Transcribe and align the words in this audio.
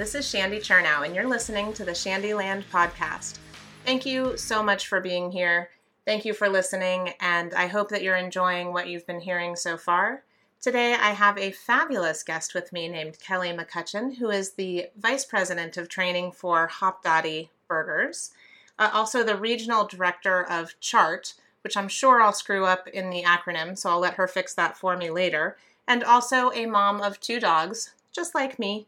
this 0.00 0.14
is 0.14 0.26
Shandy 0.26 0.60
Chernow, 0.60 1.04
and 1.04 1.14
you're 1.14 1.28
listening 1.28 1.74
to 1.74 1.84
the 1.84 1.90
Shandyland 1.90 2.64
podcast. 2.72 3.36
Thank 3.84 4.06
you 4.06 4.34
so 4.38 4.62
much 4.62 4.88
for 4.88 4.98
being 4.98 5.30
here. 5.30 5.68
Thank 6.06 6.24
you 6.24 6.32
for 6.32 6.48
listening, 6.48 7.12
and 7.20 7.52
I 7.52 7.66
hope 7.66 7.90
that 7.90 8.02
you're 8.02 8.16
enjoying 8.16 8.72
what 8.72 8.88
you've 8.88 9.06
been 9.06 9.20
hearing 9.20 9.56
so 9.56 9.76
far. 9.76 10.22
Today, 10.58 10.94
I 10.94 11.10
have 11.10 11.36
a 11.36 11.52
fabulous 11.52 12.22
guest 12.22 12.54
with 12.54 12.72
me 12.72 12.88
named 12.88 13.20
Kelly 13.20 13.50
McCutcheon, 13.50 14.16
who 14.16 14.30
is 14.30 14.52
the 14.52 14.86
Vice 14.96 15.26
President 15.26 15.76
of 15.76 15.90
Training 15.90 16.32
for 16.32 16.66
Hopdoddy 16.66 17.50
Burgers, 17.68 18.30
uh, 18.78 18.88
also 18.94 19.22
the 19.22 19.36
Regional 19.36 19.84
Director 19.84 20.42
of 20.50 20.80
CHART, 20.80 21.34
which 21.62 21.76
I'm 21.76 21.88
sure 21.88 22.22
I'll 22.22 22.32
screw 22.32 22.64
up 22.64 22.88
in 22.88 23.10
the 23.10 23.24
acronym, 23.24 23.76
so 23.76 23.90
I'll 23.90 24.00
let 24.00 24.14
her 24.14 24.26
fix 24.26 24.54
that 24.54 24.78
for 24.78 24.96
me 24.96 25.10
later, 25.10 25.58
and 25.86 26.02
also 26.02 26.50
a 26.52 26.64
mom 26.64 27.02
of 27.02 27.20
two 27.20 27.38
dogs, 27.38 27.92
just 28.12 28.34
like 28.34 28.58
me. 28.58 28.86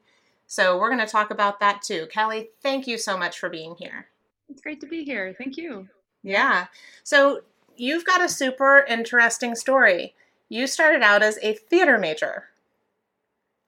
So 0.52 0.76
we're 0.76 0.90
going 0.90 1.00
to 1.00 1.10
talk 1.10 1.30
about 1.30 1.60
that 1.60 1.80
too. 1.80 2.06
Kelly, 2.12 2.50
thank 2.62 2.86
you 2.86 2.98
so 2.98 3.16
much 3.16 3.38
for 3.38 3.48
being 3.48 3.74
here. 3.78 4.08
It's 4.50 4.60
great 4.60 4.82
to 4.82 4.86
be 4.86 5.02
here. 5.02 5.34
Thank 5.38 5.56
you. 5.56 5.88
Yeah. 6.22 6.66
So 7.04 7.40
you've 7.74 8.04
got 8.04 8.22
a 8.22 8.28
super 8.28 8.84
interesting 8.86 9.54
story. 9.54 10.14
You 10.50 10.66
started 10.66 11.00
out 11.00 11.22
as 11.22 11.38
a 11.40 11.54
theater 11.54 11.96
major 11.96 12.48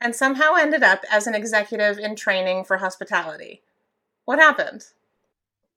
and 0.02 0.14
somehow 0.14 0.56
ended 0.56 0.82
up 0.82 1.00
as 1.10 1.26
an 1.26 1.34
executive 1.34 1.96
in 1.98 2.16
training 2.16 2.64
for 2.64 2.76
hospitality. 2.76 3.62
What 4.26 4.38
happened? 4.38 4.84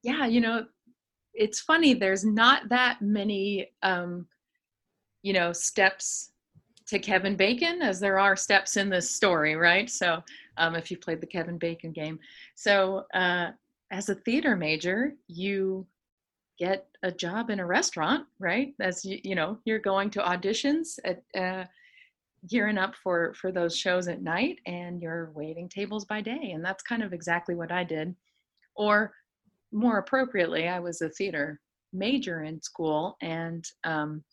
Yeah, 0.03 0.25
you 0.25 0.41
know, 0.41 0.65
it's 1.33 1.61
funny. 1.61 1.93
There's 1.93 2.25
not 2.25 2.67
that 2.67 3.01
many, 3.01 3.71
um, 3.81 4.27
you 5.21 5.31
know, 5.31 5.53
steps 5.53 6.31
to 6.87 6.99
Kevin 6.99 7.37
Bacon 7.37 7.81
as 7.81 8.01
there 8.01 8.19
are 8.19 8.35
steps 8.35 8.75
in 8.75 8.89
this 8.89 9.09
story, 9.09 9.55
right? 9.55 9.89
So, 9.89 10.21
um, 10.57 10.75
if 10.75 10.91
you 10.91 10.97
played 10.97 11.21
the 11.21 11.27
Kevin 11.27 11.57
Bacon 11.57 11.91
game, 11.91 12.19
so 12.55 13.05
uh, 13.13 13.51
as 13.91 14.09
a 14.09 14.15
theater 14.15 14.55
major, 14.55 15.13
you 15.27 15.85
get 16.59 16.87
a 17.03 17.11
job 17.11 17.49
in 17.49 17.59
a 17.59 17.65
restaurant, 17.65 18.25
right? 18.39 18.73
As 18.79 19.05
you, 19.05 19.19
you 19.23 19.35
know, 19.35 19.59
you're 19.65 19.79
going 19.79 20.09
to 20.11 20.19
auditions 20.19 20.99
at. 21.05 21.23
Uh, 21.39 21.65
gearing 22.47 22.77
up 22.77 22.93
for 23.03 23.33
for 23.33 23.51
those 23.51 23.75
shows 23.75 24.07
at 24.07 24.21
night 24.21 24.59
and 24.67 25.01
you're 25.01 25.31
waiting 25.33 25.67
tables 25.67 26.05
by 26.05 26.21
day 26.21 26.51
and 26.53 26.63
that's 26.63 26.83
kind 26.83 27.01
of 27.01 27.11
exactly 27.11 27.55
what 27.55 27.71
i 27.71 27.83
did 27.83 28.15
or 28.75 29.11
more 29.71 29.97
appropriately 29.97 30.67
i 30.67 30.79
was 30.79 31.01
a 31.01 31.09
theater 31.09 31.59
major 31.91 32.43
in 32.43 32.61
school 32.61 33.17
and 33.21 33.65
um, 33.83 34.23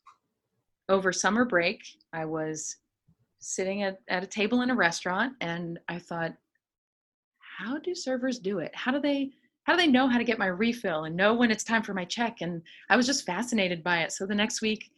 over 0.88 1.12
summer 1.12 1.44
break, 1.44 1.82
I 2.12 2.24
was 2.24 2.76
sitting 3.44 3.82
at, 3.82 4.00
at 4.08 4.24
a 4.24 4.26
table 4.26 4.62
in 4.62 4.70
a 4.70 4.74
restaurant 4.74 5.34
and 5.40 5.78
I 5.88 5.98
thought, 5.98 6.34
how 7.58 7.78
do 7.78 7.94
servers 7.94 8.38
do 8.38 8.58
it? 8.58 8.74
How 8.74 8.90
do 8.90 9.00
they 9.00 9.30
how 9.64 9.72
do 9.72 9.78
they 9.78 9.90
know 9.90 10.06
how 10.08 10.18
to 10.18 10.24
get 10.24 10.38
my 10.38 10.46
refill 10.46 11.04
and 11.04 11.16
know 11.16 11.32
when 11.32 11.50
it's 11.50 11.64
time 11.64 11.82
for 11.82 11.94
my 11.94 12.04
check? 12.04 12.42
And 12.42 12.60
I 12.90 12.96
was 12.96 13.06
just 13.06 13.24
fascinated 13.24 13.82
by 13.82 14.02
it. 14.02 14.12
So 14.12 14.26
the 14.26 14.34
next 14.34 14.60
week, 14.60 14.90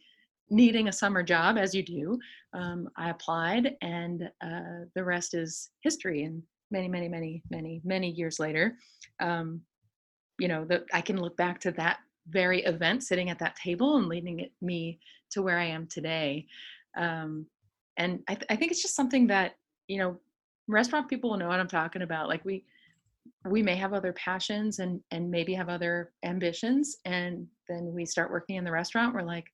needing 0.49 0.89
a 0.89 0.91
summer 0.91 1.23
job 1.23 1.57
as 1.57 1.73
you 1.73 1.83
do, 1.83 2.19
um, 2.53 2.89
I 2.97 3.09
applied, 3.09 3.75
and 3.81 4.29
uh, 4.41 4.85
the 4.93 5.05
rest 5.05 5.33
is 5.33 5.69
history. 5.81 6.23
And 6.23 6.43
many, 6.69 6.89
many, 6.89 7.07
many, 7.07 7.43
many, 7.49 7.81
many 7.85 8.11
years 8.11 8.39
later, 8.39 8.77
um, 9.21 9.61
you 10.37 10.49
know, 10.49 10.65
that 10.65 10.83
I 10.93 10.99
can 10.99 11.19
look 11.19 11.37
back 11.37 11.59
to 11.61 11.71
that 11.71 11.99
very 12.29 12.61
event 12.63 13.03
sitting 13.03 13.29
at 13.29 13.39
that 13.39 13.55
table 13.55 13.97
and 13.97 14.07
leading 14.07 14.49
me 14.61 14.99
to 15.31 15.41
where 15.41 15.57
I 15.57 15.65
am 15.65 15.87
today. 15.87 16.45
Um, 16.97 17.45
and 17.97 18.19
I, 18.27 18.35
th- 18.35 18.45
I 18.49 18.55
think 18.55 18.71
it's 18.71 18.81
just 18.81 18.95
something 18.95 19.27
that, 19.27 19.55
you 19.87 19.97
know, 19.97 20.17
restaurant 20.67 21.09
people 21.09 21.29
will 21.29 21.37
know 21.37 21.47
what 21.47 21.59
I'm 21.59 21.67
talking 21.67 22.01
about. 22.01 22.27
Like 22.27 22.43
we, 22.45 22.63
we 23.45 23.61
may 23.61 23.75
have 23.75 23.93
other 23.93 24.13
passions 24.13 24.79
and, 24.79 25.01
and 25.11 25.31
maybe 25.31 25.53
have 25.53 25.69
other 25.69 26.11
ambitions. 26.23 26.97
And 27.05 27.47
then 27.67 27.91
we 27.93 28.05
start 28.05 28.31
working 28.31 28.55
in 28.55 28.63
the 28.63 28.71
restaurant. 28.71 29.13
We're 29.13 29.21
like, 29.21 29.45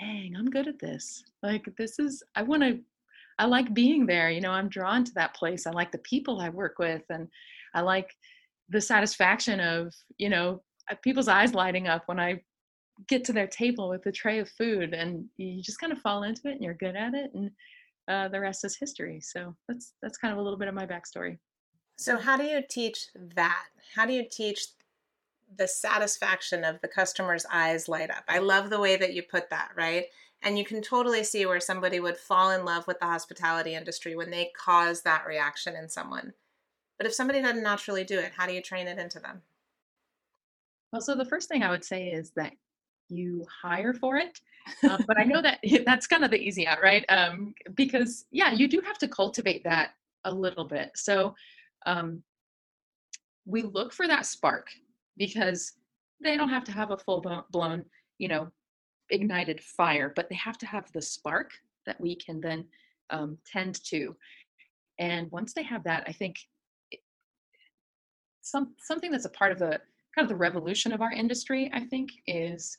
dang, 0.00 0.34
I'm 0.36 0.50
good 0.50 0.68
at 0.68 0.78
this. 0.78 1.24
Like, 1.42 1.68
this 1.76 1.98
is, 1.98 2.22
I 2.36 2.42
want 2.42 2.62
to, 2.62 2.78
I 3.38 3.46
like 3.46 3.74
being 3.74 4.06
there. 4.06 4.30
You 4.30 4.40
know, 4.40 4.50
I'm 4.50 4.68
drawn 4.68 5.04
to 5.04 5.14
that 5.14 5.34
place. 5.34 5.66
I 5.66 5.70
like 5.70 5.92
the 5.92 5.98
people 5.98 6.40
I 6.40 6.48
work 6.48 6.78
with 6.78 7.02
and 7.10 7.28
I 7.74 7.80
like 7.80 8.10
the 8.68 8.80
satisfaction 8.80 9.60
of, 9.60 9.94
you 10.18 10.28
know, 10.28 10.62
uh, 10.90 10.94
people's 11.02 11.28
eyes 11.28 11.54
lighting 11.54 11.88
up 11.88 12.02
when 12.06 12.20
I 12.20 12.40
get 13.06 13.24
to 13.24 13.32
their 13.32 13.46
table 13.46 13.88
with 13.88 14.04
a 14.06 14.12
tray 14.12 14.38
of 14.40 14.48
food 14.48 14.92
and 14.92 15.26
you 15.36 15.62
just 15.62 15.78
kind 15.78 15.92
of 15.92 16.00
fall 16.00 16.24
into 16.24 16.48
it 16.48 16.52
and 16.52 16.62
you're 16.62 16.74
good 16.74 16.96
at 16.96 17.14
it 17.14 17.30
and 17.34 17.50
uh, 18.08 18.28
the 18.28 18.40
rest 18.40 18.64
is 18.64 18.76
history. 18.76 19.20
So 19.20 19.54
that's 19.68 19.92
that's 20.02 20.18
kind 20.18 20.32
of 20.32 20.38
a 20.38 20.42
little 20.42 20.58
bit 20.58 20.68
of 20.68 20.74
my 20.74 20.86
backstory. 20.86 21.38
So 21.96 22.16
how 22.16 22.36
do 22.36 22.44
you 22.44 22.62
teach 22.68 23.08
that? 23.34 23.64
How 23.94 24.06
do 24.06 24.12
you 24.12 24.24
teach 24.30 24.66
the 25.56 25.68
satisfaction 25.68 26.64
of 26.64 26.80
the 26.80 26.88
customer's 26.88 27.44
eyes 27.52 27.88
light 27.88 28.10
up? 28.10 28.24
I 28.28 28.38
love 28.38 28.70
the 28.70 28.80
way 28.80 28.96
that 28.96 29.14
you 29.14 29.22
put 29.22 29.50
that 29.50 29.70
right? 29.76 30.06
And 30.42 30.58
you 30.58 30.64
can 30.64 30.80
totally 30.80 31.24
see 31.24 31.44
where 31.46 31.60
somebody 31.60 32.00
would 32.00 32.16
fall 32.16 32.50
in 32.50 32.64
love 32.64 32.86
with 32.86 33.00
the 33.00 33.06
hospitality 33.06 33.74
industry 33.74 34.14
when 34.14 34.30
they 34.30 34.52
cause 34.56 35.02
that 35.02 35.26
reaction 35.26 35.74
in 35.74 35.88
someone. 35.88 36.32
But 36.96 37.06
if 37.06 37.14
somebody 37.14 37.42
doesn't 37.42 37.62
naturally 37.62 38.04
do 38.04 38.18
it 38.18 38.32
how 38.36 38.46
do 38.46 38.54
you 38.54 38.62
train 38.62 38.88
it 38.88 38.98
into 38.98 39.20
them? 39.20 39.42
Well, 40.92 41.02
so 41.02 41.14
the 41.14 41.26
first 41.26 41.48
thing 41.48 41.62
I 41.62 41.70
would 41.70 41.84
say 41.84 42.06
is 42.06 42.30
that 42.36 42.54
you 43.08 43.44
hire 43.62 43.94
for 43.94 44.16
it. 44.16 44.40
Um, 44.86 45.02
but 45.06 45.18
I 45.18 45.24
know 45.24 45.40
that 45.40 45.60
that's 45.86 46.06
kind 46.06 46.24
of 46.24 46.30
the 46.30 46.36
easy 46.36 46.66
out, 46.66 46.82
right? 46.82 47.02
Um, 47.08 47.54
because, 47.74 48.26
yeah, 48.30 48.52
you 48.52 48.68
do 48.68 48.82
have 48.84 48.98
to 48.98 49.08
cultivate 49.08 49.64
that 49.64 49.92
a 50.24 50.34
little 50.34 50.66
bit. 50.66 50.90
So 50.94 51.34
um, 51.86 52.22
we 53.46 53.62
look 53.62 53.94
for 53.94 54.06
that 54.06 54.26
spark 54.26 54.68
because 55.16 55.72
they 56.22 56.36
don't 56.36 56.50
have 56.50 56.64
to 56.64 56.72
have 56.72 56.90
a 56.90 56.98
full 56.98 57.24
blown, 57.50 57.82
you 58.18 58.28
know, 58.28 58.52
ignited 59.08 59.62
fire, 59.62 60.12
but 60.14 60.28
they 60.28 60.36
have 60.36 60.58
to 60.58 60.66
have 60.66 60.92
the 60.92 61.00
spark 61.00 61.50
that 61.86 61.98
we 61.98 62.14
can 62.14 62.38
then 62.38 62.66
um, 63.08 63.38
tend 63.50 63.82
to. 63.84 64.14
And 64.98 65.30
once 65.30 65.54
they 65.54 65.62
have 65.62 65.84
that, 65.84 66.04
I 66.06 66.12
think 66.12 66.36
some 68.42 68.74
something 68.78 69.10
that's 69.10 69.24
a 69.24 69.30
part 69.30 69.52
of 69.52 69.58
the 69.58 69.80
kind 70.14 70.24
of 70.24 70.28
the 70.28 70.36
revolution 70.36 70.92
of 70.92 71.00
our 71.00 71.12
industry, 71.12 71.70
I 71.72 71.80
think, 71.80 72.10
is 72.26 72.78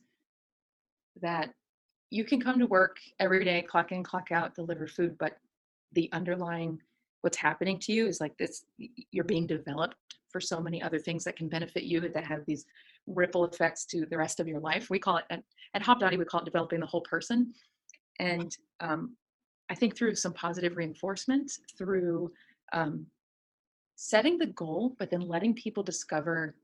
that 1.21 1.53
you 2.09 2.23
can 2.23 2.41
come 2.41 2.59
to 2.59 2.65
work 2.65 2.97
every 3.19 3.43
day, 3.43 3.61
clock 3.61 3.91
in, 3.91 4.03
clock 4.03 4.31
out, 4.31 4.55
deliver 4.55 4.87
food, 4.87 5.17
but 5.17 5.37
the 5.93 6.09
underlying 6.11 6.79
what's 7.21 7.37
happening 7.37 7.77
to 7.79 7.91
you 7.91 8.07
is 8.07 8.21
like 8.21 8.37
this 8.37 8.65
you're 9.11 9.23
being 9.23 9.45
developed 9.45 9.95
for 10.31 10.39
so 10.39 10.59
many 10.59 10.81
other 10.81 10.99
things 10.99 11.23
that 11.23 11.35
can 11.35 11.49
benefit 11.49 11.83
you 11.83 11.99
that 11.99 12.23
have 12.23 12.45
these 12.45 12.65
ripple 13.07 13.45
effects 13.45 13.85
to 13.85 14.05
the 14.05 14.17
rest 14.17 14.39
of 14.39 14.47
your 14.47 14.59
life. 14.59 14.89
We 14.89 14.99
call 14.99 15.17
it 15.17 15.25
at, 15.29 15.43
at 15.73 15.81
Hopdoddy, 15.81 16.17
we 16.17 16.25
call 16.25 16.41
it 16.41 16.45
developing 16.45 16.79
the 16.79 16.85
whole 16.85 17.01
person. 17.01 17.53
And 18.19 18.55
um, 18.79 19.15
I 19.69 19.75
think 19.75 19.97
through 19.97 20.15
some 20.15 20.33
positive 20.33 20.77
reinforcement, 20.77 21.51
through 21.77 22.31
um, 22.73 23.05
setting 23.95 24.37
the 24.37 24.47
goal, 24.47 24.95
but 24.99 25.09
then 25.09 25.21
letting 25.21 25.53
people 25.53 25.83
discover 25.83 26.55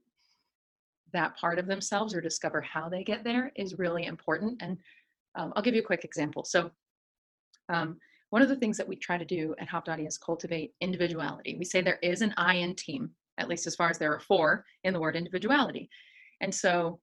that 1.16 1.36
part 1.38 1.60
of 1.60 1.66
themselves 1.66 2.14
or 2.14 2.22
discover 2.22 2.62
how 2.62 2.90
they 2.90 3.04
get 3.04 3.24
there 3.24 3.52
is 3.56 3.80
really 3.80 4.06
important. 4.06 4.62
And 4.62 4.78
um, 5.36 5.54
I'll 5.56 5.64
give 5.64 5.76
you 5.76 5.82
a 5.82 5.86
quick 5.86 6.04
example. 6.04 6.44
So, 6.44 6.72
um, 7.70 7.98
one 8.30 8.42
of 8.42 8.50
the 8.50 8.56
things 8.56 8.78
that 8.78 8.88
we 8.88 8.96
try 8.96 9.18
to 9.18 9.26
do 9.26 9.56
at 9.60 9.70
Hopdoddy 9.70 10.06
is 10.06 10.18
cultivate 10.18 10.74
individuality. 10.82 11.56
We 11.58 11.66
say 11.66 11.82
there 11.82 12.00
is 12.02 12.22
an 12.22 12.34
I 12.38 12.56
in 12.56 12.76
team, 12.76 13.12
at 13.38 13.48
least 13.48 13.66
as 13.66 13.76
far 13.76 13.90
as 13.90 13.98
there 13.98 14.14
are 14.14 14.20
four 14.20 14.66
in 14.84 14.94
the 14.94 15.00
word 15.00 15.16
individuality. 15.16 15.90
And 16.42 16.54
so, 16.54 17.00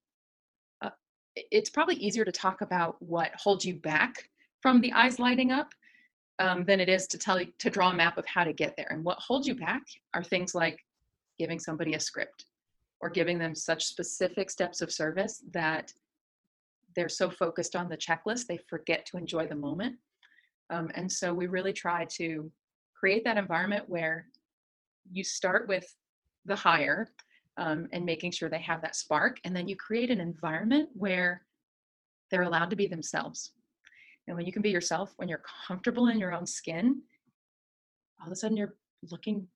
uh, 0.83 0.91
it's 1.35 1.71
probably 1.71 1.97
easier 1.97 2.25
to 2.25 2.33
talk 2.33 2.61
about 2.61 2.97
what 3.01 3.33
holds 3.35 3.65
you 3.65 3.75
back 3.75 4.29
from 4.61 4.81
the 4.81 4.93
eyes 4.93 5.19
lighting 5.19 5.53
up 5.53 5.73
um, 6.39 6.65
than 6.65 6.81
it 6.81 6.89
is 6.89 7.07
to 7.09 7.19
tell 7.19 7.41
you 7.41 7.53
to 7.59 7.71
draw 7.71 7.91
a 7.91 7.95
map 7.95 8.19
of 8.19 8.27
how 8.27 8.45
to 8.45 8.53
get 8.53 8.75
there. 8.77 8.89
And 8.91 9.05
what 9.05 9.19
holds 9.19 9.47
you 9.47 9.55
back 9.55 9.83
are 10.15 10.23
things 10.23 10.55
like 10.55 10.79
giving 11.39 11.59
somebody 11.59 11.95
a 11.95 12.01
script, 12.01 12.47
or 13.03 13.11
giving 13.11 13.39
them 13.39 13.55
such 13.55 13.85
specific 13.85 14.49
steps 14.49 14.81
of 14.81 14.93
service 14.93 15.43
that 15.53 15.93
they're 16.95 17.09
so 17.09 17.29
focused 17.29 17.75
on 17.75 17.89
the 17.89 17.97
checklist 17.97 18.47
they 18.47 18.59
forget 18.69 19.05
to 19.07 19.17
enjoy 19.17 19.47
the 19.47 19.55
moment. 19.55 19.97
Um, 20.71 20.91
and 20.95 21.11
so 21.11 21.35
we 21.35 21.49
really 21.49 21.73
try 21.73 22.07
to 22.17 22.51
create 22.95 23.25
that 23.25 23.37
environment 23.37 23.85
where 23.89 24.29
you 25.11 25.25
start 25.25 25.69
with 25.69 25.85
the 26.45 26.55
hire 26.55 27.09
um, 27.57 27.89
and 27.93 28.07
making 28.07 28.31
sure 28.31 28.49
they 28.49 28.61
have 28.61 28.81
that 28.83 28.97
spark 28.97 29.39
and 29.45 29.55
then 29.55 29.69
you 29.69 29.77
create 29.77 30.11
an 30.11 30.21
environment 30.21 30.89
where 30.95 31.43
they're 32.31 32.43
allowed 32.43 32.71
to 32.71 32.77
be 32.77 32.87
themselves. 32.87 33.53
And 34.29 34.37
when 34.37 34.47
you 34.47 34.53
can 34.53 34.63
be 34.63 34.71
yourself 34.71 35.13
when 35.17 35.29
you're 35.29 35.43
comfortable 35.67 36.09
in 36.09 36.21
your 36.21 36.33
own 36.33 36.47
skin 36.47 37.03
all 38.21 38.29
of 38.29 38.33
a 38.33 38.37
sudden 38.37 38.57
you're 38.57 38.77
looking 39.11 39.49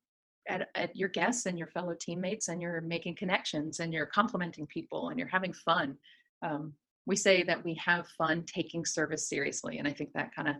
at, 0.48 0.69
at 0.75 0.94
your 0.96 1.08
guests 1.08 1.46
and 1.46 1.58
your 1.58 1.69
fellow 1.69 1.94
teammates 1.98 2.48
and 2.48 2.60
you're 2.60 2.81
making 2.81 3.14
connections 3.14 3.81
and 3.81 3.93
you're 3.93 4.06
complimenting 4.06 4.66
people 4.66 5.08
and 5.08 5.19
you're 5.19 5.28
having 5.28 5.52
fun 5.52 5.96
um, 6.43 6.72
we 7.06 7.16
say 7.16 7.43
that 7.43 7.64
we 7.64 7.75
have 7.75 8.06
fun 8.19 8.44
taking 8.46 8.84
service 8.84 9.28
seriously 9.28 9.78
and 9.78 9.88
i 9.88 9.93
think 9.93 10.12
that 10.12 10.34
kind 10.34 10.48
of 10.48 10.56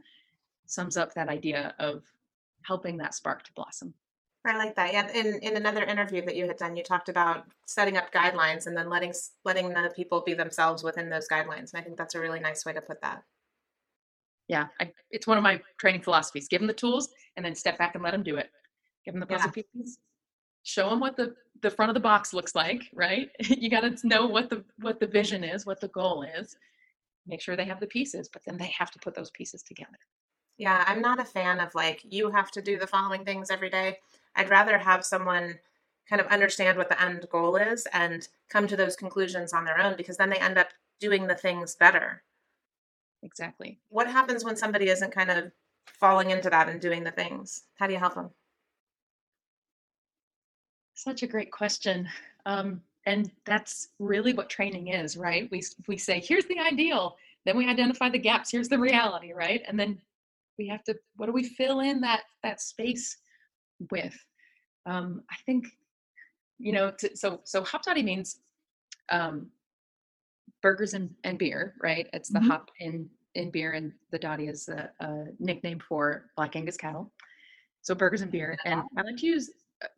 sums 0.67 0.97
up 0.97 1.15
that 1.15 1.29
idea 1.29 1.75
of 1.79 2.03
helping 2.63 2.97
that 2.97 3.15
spark 3.15 3.43
to 3.45 3.53
blossom 3.55 3.95
I 4.47 4.57
like 4.57 4.77
that. 4.77 4.93
Yeah, 4.93 5.11
in 5.13 5.39
in 5.41 5.57
another 5.57 5.83
interview 5.83 6.25
that 6.25 6.37
you 6.37 6.47
had 6.47 6.57
done, 6.57 6.77
you 6.77 6.85
talked 6.85 7.09
about 7.09 7.47
setting 7.67 7.97
up 7.97 8.13
guidelines 8.13 8.67
and 8.67 8.77
then 8.77 8.89
letting 8.89 9.13
letting 9.45 9.69
the 9.71 9.93
people 9.95 10.23
be 10.25 10.35
themselves 10.35 10.83
within 10.83 11.11
those 11.11 11.29
guidelines. 11.29 11.73
And 11.73 11.81
I 11.81 11.83
think 11.83 11.97
that's 11.97 12.15
a 12.15 12.21
really 12.21 12.41
nice 12.41 12.65
way 12.65 12.73
to 12.73 12.81
put 12.81 13.01
that. 13.03 13.23
Yeah, 14.49 14.67
I, 14.81 14.93
it's 15.11 15.27
one 15.27 15.37
of 15.37 15.43
my 15.43 15.61
training 15.79 16.03
philosophies. 16.03 16.47
Give 16.49 16.61
them 16.61 16.69
the 16.69 16.75
tools 16.75 17.09
and 17.37 17.45
then 17.45 17.55
step 17.55 17.79
back 17.79 17.95
and 17.95 18.05
let 18.05 18.13
them 18.13 18.23
do 18.23 18.37
it. 18.37 18.51
Give 19.07 19.15
them 19.15 19.21
the 19.21 19.27
puzzle 19.27 19.53
yeah. 19.57 19.63
pieces. 19.73 19.99
Show 20.65 20.91
them 20.91 21.01
what 21.01 21.17
the 21.17 21.35
the 21.63 21.71
front 21.71 21.89
of 21.89 21.95
the 21.95 22.01
box 22.01 22.35
looks 22.35 22.55
like. 22.55 22.83
Right? 22.93 23.31
you 23.41 23.71
got 23.71 23.81
to 23.81 24.07
know 24.07 24.27
what 24.27 24.51
the 24.51 24.65
what 24.81 25.01
the 25.01 25.07
vision 25.07 25.45
is, 25.45 25.65
what 25.65 25.81
the 25.81 25.89
goal 25.89 26.23
is. 26.23 26.57
Make 27.27 27.41
sure 27.41 27.57
they 27.57 27.65
have 27.65 27.81
the 27.81 27.87
pieces, 27.87 28.29
but 28.29 28.43
then 28.45 28.57
they 28.57 28.73
have 28.79 28.91
to 28.91 28.99
put 28.99 29.15
those 29.15 29.31
pieces 29.31 29.63
together. 29.63 29.99
Yeah, 30.59 30.85
I'm 30.87 31.01
not 31.01 31.21
a 31.21 31.25
fan 31.25 31.61
of 31.61 31.75
like 31.75 32.01
you 32.05 32.31
have 32.31 32.51
to 32.53 32.63
do 32.63 32.79
the 32.79 32.87
following 32.87 33.25
things 33.25 33.51
every 33.51 33.71
day. 33.71 33.99
I'd 34.35 34.51
rather 34.51 34.79
have 34.79 35.05
someone 35.05 35.59
kind 36.09 36.21
of 36.21 36.27
understand 36.29 36.79
what 36.79 36.89
the 36.89 37.01
end 37.03 37.27
goal 37.31 37.57
is 37.57 37.87
and 37.93 38.29
come 38.49 38.67
to 38.67 38.77
those 38.77 38.97
conclusions 38.97 39.53
on 39.53 39.65
their 39.65 39.81
own 39.81 39.97
because 39.97 40.17
then 40.17 40.31
they 40.31 40.37
end 40.37 40.59
up 40.59 40.69
doing 41.01 41.27
the 41.27 41.35
things 41.35 41.75
better. 41.75 42.23
Exactly. 43.23 43.79
What 43.89 44.07
happens 44.07 44.45
when 44.45 44.57
somebody 44.57 44.89
isn't 44.89 45.13
kind 45.13 45.31
of 45.31 45.51
falling 45.87 46.31
into 46.31 46.51
that 46.51 46.69
and 46.69 46.81
doing 46.81 47.03
the 47.03 47.11
things? 47.11 47.65
How 47.75 47.87
do 47.87 47.93
you 47.93 47.99
help 47.99 48.15
them? 48.15 48.31
Such 50.97 51.23
a 51.23 51.27
great 51.27 51.53
question. 51.53 52.09
Um, 52.45 52.81
and 53.07 53.31
that's 53.45 53.89
really 54.01 54.33
what 54.33 54.51
training 54.51 54.89
is, 54.89 55.17
right? 55.17 55.49
We, 55.53 55.63
we 55.87 55.97
say, 55.97 56.21
here's 56.21 56.47
the 56.47 56.59
ideal, 56.59 57.17
then 57.45 57.57
we 57.57 57.69
identify 57.69 58.09
the 58.11 58.19
gaps, 58.19 58.51
here's 58.51 58.69
the 58.69 58.79
reality, 58.79 59.33
right? 59.33 59.63
And 59.69 59.79
then 59.79 60.01
we 60.59 60.67
have 60.67 60.83
to, 60.85 60.97
what 61.17 61.27
do 61.27 61.33
we 61.33 61.45
fill 61.45 61.81
in 61.81 62.01
that, 62.01 62.23
that 62.43 62.61
space 62.61 63.19
with? 63.93 64.17
Um, 64.87 65.23
I 65.31 65.37
think, 65.45 65.67
you 66.59 66.73
know, 66.73 66.91
to, 66.99 67.17
so 67.17 67.41
so 67.45 67.63
Hopdoddy 67.63 68.03
means 68.03 68.39
um, 69.11 69.49
burgers 70.63 70.95
and, 70.95 71.15
and 71.25 71.39
beer, 71.39 71.75
right? 71.83 72.09
It's 72.13 72.31
the 72.31 72.39
mm-hmm. 72.39 72.51
hop 72.51 72.71
in 72.81 73.09
in 73.35 73.51
beer, 73.51 73.73
and 73.73 73.93
the 74.13 74.19
doddy 74.19 74.47
is 74.47 74.69
a, 74.69 74.91
a, 75.01 75.25
nickname 75.39 75.79
for 75.79 76.31
Black 76.37 76.57
Angus 76.57 76.79
cattle. 76.79 77.13
So 77.83 77.95
burgers 77.95 78.23
and 78.23 78.33
beer, 78.33 78.57
and 78.65 78.83
I 78.97 79.03
like 79.03 79.19
to 79.19 79.27
use 79.27 79.51
uh, 79.51 79.53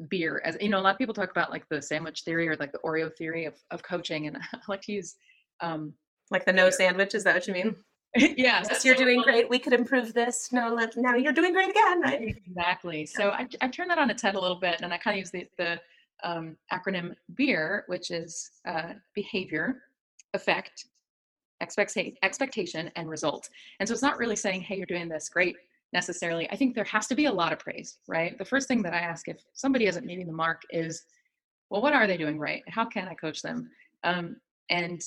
beer 0.09 0.43
as 0.45 0.57
you 0.61 0.69
know. 0.69 0.79
A 0.79 0.83
lot 0.83 0.93
of 0.93 0.99
people 0.99 1.15
talk 1.15 1.31
about 1.31 1.51
like 1.51 1.69
the 1.69 1.81
sandwich 1.81 2.23
theory 2.23 2.49
or 2.49 2.57
like 2.57 2.73
the 2.73 2.79
Oreo 2.79 3.15
theory 3.15 3.45
of 3.45 3.55
of 3.71 3.83
coaching, 3.83 4.27
and 4.27 4.37
I 4.53 4.59
like 4.69 4.83
to 4.83 4.93
use 4.93 5.17
um, 5.61 5.93
like 6.31 6.45
the 6.45 6.53
no 6.53 6.65
beer. 6.65 6.73
sandwich. 6.73 7.15
Is 7.15 7.25
that 7.25 7.35
what 7.35 7.47
you 7.47 7.55
mean? 7.55 7.77
yeah. 8.17 8.63
Yes, 8.69 8.85
you're 8.85 8.95
doing 8.95 9.23
great. 9.23 9.51
We 9.51 9.59
could 9.59 9.73
improve 9.73 10.15
this. 10.15 10.51
No, 10.53 10.75
now 10.97 11.15
you're 11.15 11.33
doing 11.33 11.53
great 11.53 11.71
again, 11.71 12.01
right? 12.01 12.37
Exactly. 12.47 13.05
So 13.05 13.31
I, 13.31 13.47
I 13.61 13.69
turn 13.69 13.89
that 13.89 13.99
on 13.99 14.11
its 14.11 14.23
head 14.23 14.35
a 14.35 14.41
little 14.41 14.59
bit 14.59 14.81
and 14.81 14.93
I 14.93 14.99
kind 14.99 15.15
of 15.15 15.19
use 15.19 15.31
the, 15.31 15.47
the 15.59 15.79
um, 16.25 16.57
acronym 16.73 17.15
BEER, 17.35 17.85
which 17.87 18.11
is 18.11 18.51
uh, 18.67 18.95
behavior, 19.15 19.83
effect, 20.33 20.87
expectation, 21.61 22.91
and 22.97 23.11
result. 23.11 23.51
And 23.79 23.89
so 23.89 23.93
it's 23.93 24.03
not 24.03 24.19
really 24.19 24.37
saying, 24.37 24.63
hey, 24.63 24.77
you're 24.77 24.87
doing 24.87 25.09
this 25.09 25.29
great 25.29 25.57
necessarily. 25.93 26.51
I 26.51 26.57
think 26.57 26.75
there 26.75 26.85
has 26.85 27.07
to 27.09 27.15
be 27.15 27.27
a 27.27 27.33
lot 27.33 27.53
of 27.53 27.59
praise, 27.59 27.99
right? 28.07 28.37
The 28.37 28.45
first 28.45 28.69
thing 28.69 28.83
that 28.83 28.95
I 28.95 28.99
ask 28.99 29.29
if 29.29 29.39
somebody 29.55 29.87
isn't 29.87 30.07
meeting 30.07 30.27
the 30.27 30.33
mark 30.33 30.63
is, 30.71 31.05
well, 31.71 31.83
what 31.83 31.95
are 31.95 32.07
they 32.07 32.17
doing 32.17 32.39
right? 32.39 32.63
How 32.69 32.85
can 32.85 33.09
I 33.09 33.15
coach 33.15 33.43
them? 33.43 33.71
Um, 34.05 34.37
and 34.71 35.03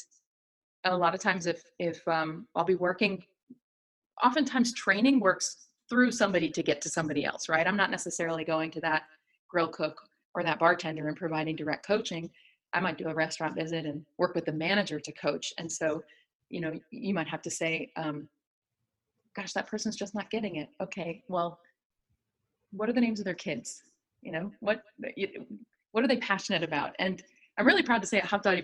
a 0.86 0.98
lot 0.98 1.14
of 1.14 1.22
times 1.22 1.46
if 1.46 1.64
if 1.80 2.06
um, 2.08 2.48
i'll 2.56 2.64
be 2.64 2.76
working 2.76 3.24
oftentimes 4.24 4.74
training 4.74 5.20
works 5.20 5.68
through 5.90 6.12
somebody 6.12 6.50
to 6.50 6.64
get 6.64 6.82
to 6.82 6.90
somebody 6.90 7.26
else 7.26 7.50
right 7.50 7.68
i'm 7.68 7.78
not 7.78 7.92
necessarily 7.92 8.44
going 8.44 8.72
to 8.72 8.82
that 8.82 9.04
grill 9.50 9.68
cook 9.68 10.02
or 10.34 10.44
that 10.44 10.60
bartender 10.60 11.08
and 11.08 11.18
providing 11.18 11.56
direct 11.56 11.86
coaching 11.86 12.30
i 12.74 12.80
might 12.80 12.98
do 12.98 13.08
a 13.10 13.14
restaurant 13.14 13.56
visit 13.56 13.86
and 13.86 14.06
work 14.18 14.36
with 14.36 14.46
the 14.46 14.52
manager 14.52 15.00
to 15.00 15.12
coach 15.12 15.54
and 15.58 15.72
so 15.72 16.04
you 16.50 16.62
know 16.62 16.74
you 16.92 17.14
might 17.14 17.28
have 17.28 17.42
to 17.42 17.52
say 17.52 17.92
um, 17.96 18.28
gosh 19.36 19.54
that 19.54 19.68
person's 19.68 19.96
just 19.96 20.16
not 20.16 20.30
getting 20.30 20.58
it 20.58 20.70
okay 20.82 21.24
well 21.28 21.60
what 22.72 22.90
are 22.90 22.94
the 22.94 23.02
names 23.02 23.20
of 23.20 23.26
their 23.26 23.34
kids 23.34 23.84
you 24.22 24.32
know 24.32 24.52
what 24.60 24.84
what 25.92 26.04
are 26.04 26.08
they 26.08 26.18
passionate 26.18 26.64
about 26.64 26.96
and 27.00 27.24
i'm 27.58 27.66
really 27.66 27.84
proud 27.84 28.02
to 28.02 28.08
say 28.08 28.20
at 28.20 28.34
uh, 28.34 28.62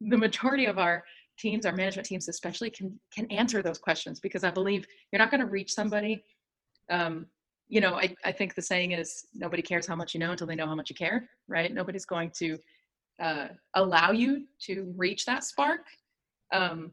the 0.00 0.18
majority 0.18 0.66
of 0.66 0.78
our 0.78 1.04
teams, 1.38 1.66
our 1.66 1.72
management 1.74 2.06
teams 2.06 2.28
especially, 2.28 2.70
can 2.70 2.98
can 3.12 3.30
answer 3.30 3.62
those 3.62 3.78
questions 3.78 4.20
because 4.20 4.44
I 4.44 4.50
believe 4.50 4.86
you're 5.10 5.18
not 5.18 5.30
going 5.30 5.40
to 5.40 5.46
reach 5.46 5.72
somebody. 5.72 6.22
Um, 6.90 7.26
you 7.68 7.80
know, 7.80 7.94
I, 7.94 8.14
I 8.24 8.32
think 8.32 8.54
the 8.54 8.62
saying 8.62 8.92
is 8.92 9.26
nobody 9.34 9.62
cares 9.62 9.86
how 9.86 9.96
much 9.96 10.14
you 10.14 10.20
know 10.20 10.32
until 10.32 10.46
they 10.46 10.54
know 10.54 10.66
how 10.66 10.74
much 10.74 10.90
you 10.90 10.96
care, 10.96 11.28
right? 11.48 11.72
Nobody's 11.72 12.04
going 12.04 12.30
to 12.38 12.58
uh, 13.20 13.48
allow 13.74 14.10
you 14.10 14.44
to 14.62 14.92
reach 14.96 15.24
that 15.24 15.44
spark 15.44 15.80
um, 16.52 16.92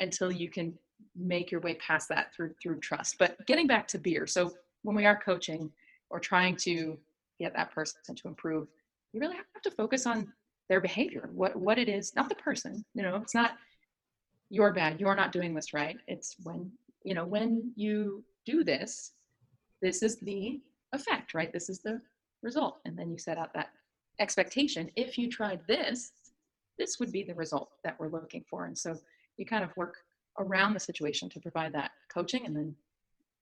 until 0.00 0.30
you 0.30 0.50
can 0.50 0.74
make 1.16 1.50
your 1.50 1.60
way 1.60 1.74
past 1.74 2.08
that 2.08 2.34
through 2.34 2.54
through 2.62 2.80
trust. 2.80 3.16
But 3.18 3.44
getting 3.46 3.66
back 3.66 3.86
to 3.88 3.98
beer, 3.98 4.26
so 4.26 4.52
when 4.82 4.96
we 4.96 5.06
are 5.06 5.20
coaching 5.22 5.70
or 6.10 6.20
trying 6.20 6.56
to 6.56 6.98
get 7.40 7.54
that 7.54 7.72
person 7.72 8.14
to 8.14 8.28
improve, 8.28 8.68
you 9.12 9.20
really 9.20 9.36
have 9.36 9.62
to 9.62 9.70
focus 9.70 10.06
on 10.06 10.32
their 10.68 10.80
behavior, 10.80 11.30
what 11.32 11.56
what 11.56 11.78
it 11.78 11.88
is, 11.88 12.14
not 12.14 12.28
the 12.28 12.34
person. 12.36 12.84
You 12.94 13.02
know, 13.02 13.16
it's 13.16 13.34
not 13.34 13.52
you're 14.52 14.72
bad 14.72 15.00
you're 15.00 15.16
not 15.16 15.32
doing 15.32 15.54
this 15.54 15.72
right 15.72 15.96
it's 16.06 16.36
when 16.42 16.70
you 17.04 17.14
know 17.14 17.24
when 17.24 17.72
you 17.74 18.22
do 18.44 18.62
this 18.62 19.12
this 19.80 20.02
is 20.02 20.16
the 20.20 20.60
effect 20.92 21.32
right 21.32 21.52
this 21.54 21.70
is 21.70 21.80
the 21.80 21.98
result 22.42 22.78
and 22.84 22.96
then 22.96 23.10
you 23.10 23.16
set 23.16 23.38
out 23.38 23.54
that 23.54 23.70
expectation 24.20 24.90
if 24.94 25.16
you 25.16 25.28
tried 25.28 25.60
this 25.66 26.12
this 26.78 27.00
would 27.00 27.10
be 27.10 27.22
the 27.22 27.34
result 27.34 27.70
that 27.82 27.98
we're 27.98 28.10
looking 28.10 28.44
for 28.48 28.66
and 28.66 28.76
so 28.76 28.94
you 29.38 29.46
kind 29.46 29.64
of 29.64 29.74
work 29.74 29.94
around 30.38 30.74
the 30.74 30.80
situation 30.80 31.28
to 31.28 31.40
provide 31.40 31.72
that 31.72 31.90
coaching 32.08 32.46
and 32.46 32.56
then 32.56 32.74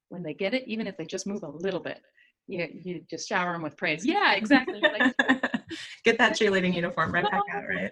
when 0.08 0.22
they 0.22 0.34
get 0.34 0.54
it 0.54 0.64
even 0.66 0.87
if 0.87 0.96
they 0.96 1.04
just 1.04 1.26
move 1.26 1.42
a 1.42 1.48
little 1.48 1.81
bit 1.81 2.02
you, 2.50 2.69
you 2.82 3.04
just 3.08 3.28
shower 3.28 3.52
them 3.52 3.62
with 3.62 3.76
praise. 3.76 4.04
Yeah 4.04 4.34
exactly. 4.34 4.81
Like, 4.81 5.14
get 6.04 6.19
that 6.19 6.32
cheerleading 6.32 6.75
uniform 6.75 7.12
right 7.12 7.25
back 7.25 7.42
out 7.52 7.69
right? 7.69 7.90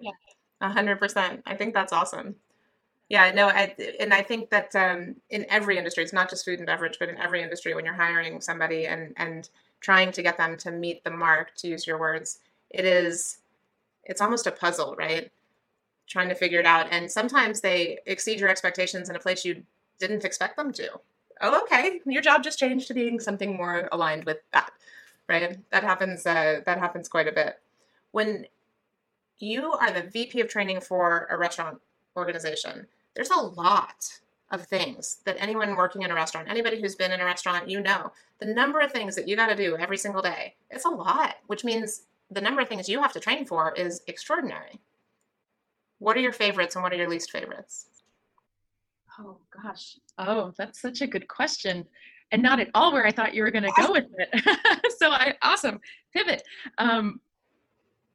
A 0.60 0.68
hundred 0.68 0.98
percent. 0.98 1.42
I 1.46 1.54
think 1.54 1.74
that's 1.74 1.92
awesome. 1.92 2.34
Yeah, 3.08 3.30
no, 3.32 3.48
I, 3.48 3.74
and 4.00 4.12
I 4.12 4.20
think 4.20 4.50
that 4.50 4.74
um, 4.76 5.16
in 5.30 5.46
every 5.48 5.78
industry, 5.78 6.04
it's 6.04 6.12
not 6.12 6.28
just 6.28 6.44
food 6.44 6.58
and 6.58 6.66
beverage, 6.66 6.99
but 7.00 7.08
in 7.08 7.16
every 7.16 7.42
industry, 7.42 7.75
when 7.75 7.87
you're 7.87 7.94
hiring 7.94 8.40
somebody 8.40 8.87
and 8.87 9.14
and 9.16 9.49
trying 9.80 10.12
to 10.12 10.23
get 10.23 10.37
them 10.37 10.56
to 10.58 10.73
meet 10.73 11.04
the 11.04 11.11
mark, 11.11 11.54
to 11.56 11.68
use 11.68 11.87
your 11.87 11.99
words, 11.99 12.40
it 12.70 12.84
is, 12.84 13.38
it's 14.04 14.20
almost 14.20 14.49
a 14.49 14.52
puzzle, 14.52 14.96
right? 14.99 15.30
Trying 16.08 16.28
to 16.30 16.34
figure 16.34 16.60
it 16.60 16.66
out, 16.66 16.88
and 16.90 17.10
sometimes 17.10 17.60
they 17.60 17.98
exceed 18.06 18.40
your 18.40 18.48
expectations 18.48 19.10
in 19.10 19.16
a 19.16 19.20
place 19.20 19.44
you 19.44 19.62
didn't 19.98 20.24
expect 20.24 20.56
them 20.56 20.72
to. 20.72 20.88
Oh, 21.40 21.60
okay, 21.62 22.00
your 22.06 22.22
job 22.22 22.42
just 22.42 22.58
changed 22.58 22.88
to 22.88 22.94
being 22.94 23.20
something 23.20 23.56
more 23.56 23.88
aligned 23.92 24.24
with 24.24 24.38
that, 24.52 24.70
right? 25.28 25.58
That 25.70 25.84
happens. 25.84 26.26
Uh, 26.26 26.60
that 26.64 26.78
happens 26.78 27.08
quite 27.08 27.28
a 27.28 27.32
bit. 27.32 27.60
When 28.12 28.46
you 29.38 29.72
are 29.72 29.92
the 29.92 30.02
VP 30.02 30.40
of 30.40 30.48
training 30.48 30.80
for 30.80 31.28
a 31.30 31.36
restaurant 31.36 31.80
organization 32.16 32.86
there's 33.18 33.30
a 33.30 33.40
lot 33.40 34.20
of 34.52 34.64
things 34.64 35.18
that 35.24 35.36
anyone 35.40 35.74
working 35.74 36.02
in 36.02 36.12
a 36.12 36.14
restaurant, 36.14 36.48
anybody 36.48 36.80
who's 36.80 36.94
been 36.94 37.10
in 37.10 37.20
a 37.20 37.24
restaurant, 37.24 37.68
you 37.68 37.80
know, 37.80 38.12
the 38.38 38.46
number 38.46 38.78
of 38.78 38.92
things 38.92 39.16
that 39.16 39.26
you 39.26 39.34
got 39.34 39.48
to 39.48 39.56
do 39.56 39.76
every 39.76 39.98
single 39.98 40.22
day, 40.22 40.54
it's 40.70 40.84
a 40.84 40.88
lot, 40.88 41.34
which 41.48 41.64
means 41.64 42.02
the 42.30 42.40
number 42.40 42.60
of 42.60 42.68
things 42.68 42.88
you 42.88 43.02
have 43.02 43.12
to 43.12 43.18
train 43.18 43.44
for 43.44 43.74
is 43.74 44.02
extraordinary. 44.06 44.78
What 45.99 46.17
are 46.17 46.21
your 46.21 46.33
favorites 46.33 46.76
and 46.76 46.83
what 46.83 46.93
are 46.93 46.97
your 46.97 47.09
least 47.09 47.31
favorites? 47.31 47.87
Oh, 49.19 49.38
gosh. 49.62 49.99
Oh, 50.19 50.52
that's 50.57 50.81
such 50.81 51.00
a 51.00 51.07
good 51.07 51.26
question. 51.28 51.85
And 52.31 52.43
not 52.43 52.61
at 52.61 52.71
all 52.75 52.93
where 52.93 53.07
I 53.07 53.11
thought 53.11 53.35
you 53.35 53.43
were 53.43 53.50
going 53.50 53.64
to 53.64 53.73
go 53.76 53.93
with 53.93 54.07
it. 54.19 54.93
so 54.99 55.11
I, 55.11 55.35
awesome. 55.43 55.81
Pivot. 56.12 56.43
Um, 56.78 57.21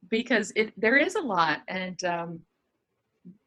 because 0.08 0.52
it, 0.56 0.72
there 0.80 0.96
is 0.96 1.14
a 1.16 1.20
lot. 1.20 1.62
And, 1.68 2.02
um, 2.04 2.40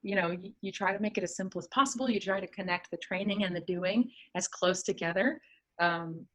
you 0.02 0.16
know 0.16 0.32
you, 0.32 0.54
you, 0.62 0.72
try 0.72 0.94
to 0.94 1.02
make 1.02 1.18
it 1.18 1.24
as 1.24 1.36
simple 1.36 1.60
as 1.60 1.68
possible 1.68 2.10
you 2.10 2.20
try 2.20 2.40
to 2.40 2.48
connect 2.48 2.90
the 2.90 2.98
training 2.98 3.44
and 3.44 3.56
the 3.56 3.62
doing 3.62 4.10
as 4.36 4.48
close 4.48 4.82
together 4.82 5.40
um, 5.80 6.26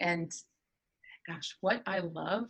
and 0.00 0.32
gosh 1.26 1.56
what 1.60 1.82
i 1.86 1.98
love 1.98 2.48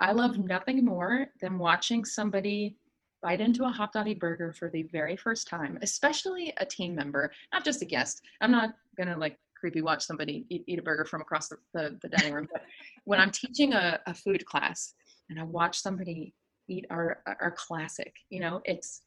i 0.00 0.12
love 0.12 0.38
nothing 0.38 0.84
more 0.84 1.26
than 1.40 1.58
watching 1.58 2.04
somebody 2.04 2.76
bite 3.22 3.40
into 3.40 3.64
a 3.64 3.72
Hopdoddy 3.72 4.18
burger 4.18 4.52
for 4.52 4.68
the 4.68 4.82
very 4.84 5.16
first 5.16 5.48
time 5.48 5.78
especially 5.82 6.52
a 6.58 6.66
team 6.66 6.94
member 6.94 7.32
not 7.52 7.64
just 7.64 7.82
a 7.82 7.84
guest 7.84 8.22
i'm 8.40 8.52
not 8.52 8.74
gonna 8.96 9.16
like 9.16 9.38
creepy 9.58 9.80
watch 9.80 10.04
somebody 10.04 10.44
eat, 10.48 10.64
eat 10.66 10.78
a 10.78 10.82
burger 10.82 11.04
from 11.04 11.20
across 11.20 11.48
the, 11.48 11.56
the, 11.72 11.98
the 12.02 12.08
dining 12.08 12.34
room 12.34 12.48
but 12.52 12.62
when 13.04 13.20
i'm 13.20 13.30
teaching 13.30 13.72
a, 13.72 14.00
a 14.06 14.14
food 14.14 14.44
class 14.44 14.94
and 15.30 15.38
i 15.38 15.42
watch 15.42 15.78
somebody 15.78 16.34
eat 16.68 16.86
our 16.90 17.22
our 17.26 17.52
classic. 17.56 18.14
You 18.30 18.40
know, 18.40 18.60
it's 18.64 19.02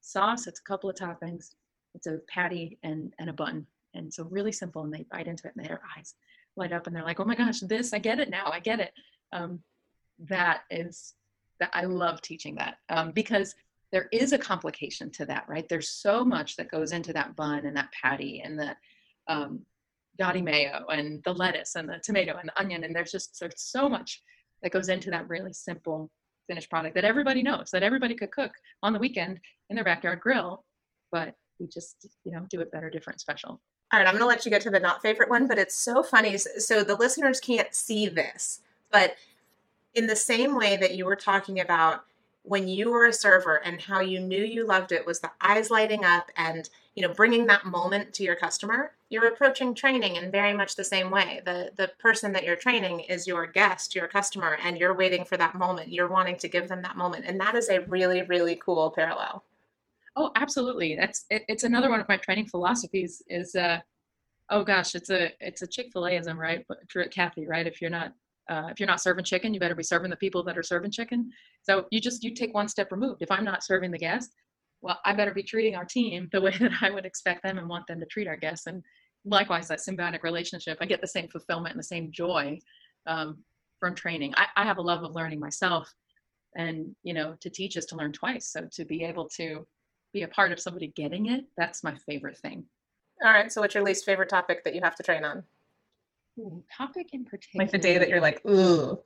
sauce, 0.00 0.46
it's 0.46 0.60
a 0.60 0.64
couple 0.64 0.90
of 0.90 0.96
toppings, 0.96 1.54
it's 1.94 2.06
a 2.06 2.18
patty 2.28 2.78
and 2.82 3.12
and 3.18 3.30
a 3.30 3.32
bun, 3.32 3.66
and 3.94 4.12
so 4.12 4.24
really 4.24 4.52
simple. 4.52 4.82
And 4.82 4.92
they 4.92 5.06
bite 5.10 5.26
into 5.26 5.46
it, 5.46 5.54
and 5.56 5.64
their 5.64 5.80
eyes 5.96 6.14
light 6.56 6.72
up 6.72 6.86
and 6.86 6.94
they're 6.94 7.04
like, 7.04 7.18
oh 7.18 7.24
my 7.24 7.34
gosh, 7.34 7.60
this, 7.60 7.94
I 7.94 7.98
get 7.98 8.20
it 8.20 8.28
now, 8.28 8.50
I 8.52 8.60
get 8.60 8.78
it. 8.78 8.92
Um, 9.32 9.60
that 10.18 10.64
is, 10.70 11.14
that 11.60 11.70
I 11.72 11.84
love 11.84 12.20
teaching 12.22 12.56
that 12.56 12.76
um, 12.88 13.12
because 13.12 13.54
there 13.92 14.08
is 14.10 14.32
a 14.32 14.38
complication 14.38 15.10
to 15.10 15.26
that, 15.26 15.44
right? 15.48 15.68
There's 15.68 15.90
so 15.90 16.24
much 16.24 16.56
that 16.56 16.70
goes 16.70 16.92
into 16.92 17.12
that 17.12 17.36
bun 17.36 17.66
and 17.66 17.76
that 17.76 17.92
patty 17.92 18.42
and 18.44 18.58
the 18.58 18.74
um, 19.28 19.64
mayo 20.18 20.86
and 20.88 21.22
the 21.24 21.32
lettuce 21.32 21.74
and 21.74 21.88
the 21.88 22.00
tomato 22.02 22.36
and 22.38 22.48
the 22.48 22.60
onion. 22.60 22.84
And 22.84 22.94
there's 22.94 23.12
just 23.12 23.38
there's 23.38 23.54
so 23.56 23.88
much 23.88 24.22
that 24.62 24.72
goes 24.72 24.88
into 24.88 25.10
that 25.10 25.28
really 25.28 25.52
simple 25.52 26.10
finished 26.48 26.70
product 26.70 26.94
that 26.94 27.04
everybody 27.04 27.42
knows 27.42 27.70
that 27.70 27.82
everybody 27.82 28.14
could 28.14 28.30
cook 28.30 28.52
on 28.82 28.92
the 28.92 28.98
weekend 28.98 29.38
in 29.70 29.76
their 29.76 29.84
backyard 29.84 30.20
grill, 30.20 30.64
but 31.10 31.34
we 31.60 31.66
just 31.66 32.08
you 32.24 32.32
know 32.32 32.46
do 32.50 32.60
it 32.60 32.72
better, 32.72 32.90
different, 32.90 33.20
special. 33.20 33.60
All 33.92 34.00
right, 34.00 34.06
I'm 34.06 34.14
going 34.14 34.22
to 34.22 34.26
let 34.26 34.46
you 34.46 34.50
get 34.50 34.62
to 34.62 34.70
the 34.70 34.80
not 34.80 35.02
favorite 35.02 35.28
one, 35.28 35.46
but 35.46 35.58
it's 35.58 35.76
so 35.76 36.02
funny. 36.02 36.38
So 36.38 36.82
the 36.82 36.96
listeners 36.96 37.40
can't 37.40 37.74
see 37.74 38.08
this, 38.08 38.60
but 38.90 39.16
in 39.94 40.06
the 40.06 40.16
same 40.16 40.56
way 40.56 40.76
that 40.76 40.94
you 40.94 41.04
were 41.04 41.16
talking 41.16 41.60
about 41.60 42.04
when 42.44 42.66
you 42.66 42.90
were 42.90 43.06
a 43.06 43.12
server 43.12 43.56
and 43.64 43.80
how 43.80 44.00
you 44.00 44.18
knew 44.18 44.44
you 44.44 44.66
loved 44.66 44.90
it 44.90 45.06
was 45.06 45.20
the 45.20 45.30
eyes 45.40 45.70
lighting 45.70 46.04
up 46.04 46.30
and 46.36 46.70
you 46.94 47.06
know 47.06 47.14
bringing 47.14 47.46
that 47.46 47.64
moment 47.64 48.12
to 48.12 48.24
your 48.24 48.36
customer 48.36 48.92
you're 49.12 49.26
approaching 49.26 49.74
training 49.74 50.16
in 50.16 50.30
very 50.30 50.54
much 50.54 50.74
the 50.74 50.82
same 50.82 51.10
way. 51.10 51.42
The 51.44 51.70
the 51.76 51.90
person 51.98 52.32
that 52.32 52.44
you're 52.44 52.56
training 52.56 53.00
is 53.00 53.26
your 53.26 53.46
guest 53.46 53.94
your 53.94 54.08
customer 54.08 54.56
and 54.64 54.78
you're 54.78 54.96
waiting 54.96 55.26
for 55.26 55.36
that 55.36 55.54
moment. 55.54 55.92
You're 55.92 56.08
wanting 56.08 56.36
to 56.38 56.48
give 56.48 56.66
them 56.66 56.80
that 56.80 56.96
moment. 56.96 57.26
And 57.26 57.38
that 57.38 57.54
is 57.54 57.68
a 57.68 57.82
really 57.82 58.22
really 58.22 58.56
cool 58.56 58.90
parallel. 58.90 59.44
Oh 60.16 60.30
absolutely. 60.34 60.96
That's 60.96 61.26
it, 61.28 61.42
it's 61.46 61.64
another 61.64 61.90
one 61.90 62.00
of 62.00 62.08
my 62.08 62.16
training 62.16 62.46
philosophies 62.46 63.22
is 63.28 63.54
uh 63.54 63.80
oh 64.48 64.64
gosh 64.64 64.94
it's 64.94 65.10
a 65.10 65.30
it's 65.40 65.60
a 65.60 65.66
chick-fil-aism 65.66 66.38
right? 66.38 66.64
Cathy 67.10 67.46
right? 67.46 67.66
If 67.66 67.82
you're 67.82 67.90
not 67.90 68.14
uh, 68.48 68.68
if 68.70 68.80
you're 68.80 68.86
not 68.86 69.00
serving 69.00 69.24
chicken, 69.24 69.54
you 69.54 69.60
better 69.60 69.74
be 69.74 69.82
serving 69.82 70.10
the 70.10 70.16
people 70.16 70.42
that 70.44 70.58
are 70.58 70.62
serving 70.62 70.90
chicken. 70.90 71.30
So 71.62 71.86
you 71.90 72.00
just 72.00 72.24
you 72.24 72.34
take 72.34 72.54
one 72.54 72.68
step 72.68 72.90
removed. 72.90 73.22
If 73.22 73.30
I'm 73.30 73.44
not 73.44 73.64
serving 73.64 73.90
the 73.90 73.98
guest, 73.98 74.34
well, 74.80 74.98
I 75.04 75.12
better 75.12 75.32
be 75.32 75.42
treating 75.42 75.76
our 75.76 75.84
team 75.84 76.28
the 76.32 76.40
way 76.42 76.56
that 76.58 76.72
I 76.80 76.90
would 76.90 77.06
expect 77.06 77.42
them 77.42 77.58
and 77.58 77.68
want 77.68 77.86
them 77.86 78.00
to 78.00 78.06
treat 78.06 78.26
our 78.26 78.36
guests. 78.36 78.66
And 78.66 78.82
likewise, 79.24 79.68
that 79.68 79.78
symbiotic 79.78 80.22
relationship, 80.22 80.78
I 80.80 80.86
get 80.86 81.00
the 81.00 81.06
same 81.06 81.28
fulfillment 81.28 81.74
and 81.74 81.78
the 81.78 81.84
same 81.84 82.10
joy 82.10 82.58
um, 83.06 83.38
from 83.78 83.94
training. 83.94 84.34
I, 84.36 84.46
I 84.56 84.64
have 84.64 84.78
a 84.78 84.82
love 84.82 85.04
of 85.04 85.14
learning 85.14 85.40
myself, 85.40 85.92
and 86.56 86.94
you 87.02 87.14
know, 87.14 87.36
to 87.40 87.50
teach 87.50 87.76
is 87.76 87.86
to 87.86 87.96
learn 87.96 88.12
twice. 88.12 88.48
So 88.48 88.68
to 88.72 88.84
be 88.84 89.04
able 89.04 89.28
to 89.36 89.66
be 90.12 90.22
a 90.22 90.28
part 90.28 90.52
of 90.52 90.60
somebody 90.60 90.92
getting 90.94 91.26
it, 91.26 91.44
that's 91.56 91.82
my 91.82 91.94
favorite 92.06 92.38
thing. 92.38 92.64
All 93.24 93.32
right. 93.32 93.52
So 93.52 93.60
what's 93.60 93.74
your 93.74 93.84
least 93.84 94.04
favorite 94.04 94.28
topic 94.28 94.64
that 94.64 94.74
you 94.74 94.80
have 94.82 94.96
to 94.96 95.02
train 95.02 95.24
on? 95.24 95.44
Topic 96.76 97.10
in 97.12 97.24
particular. 97.24 97.64
Like 97.64 97.72
the 97.72 97.78
day 97.78 97.98
that 97.98 98.08
you're 98.08 98.20
like, 98.20 98.44
ooh. 98.46 98.98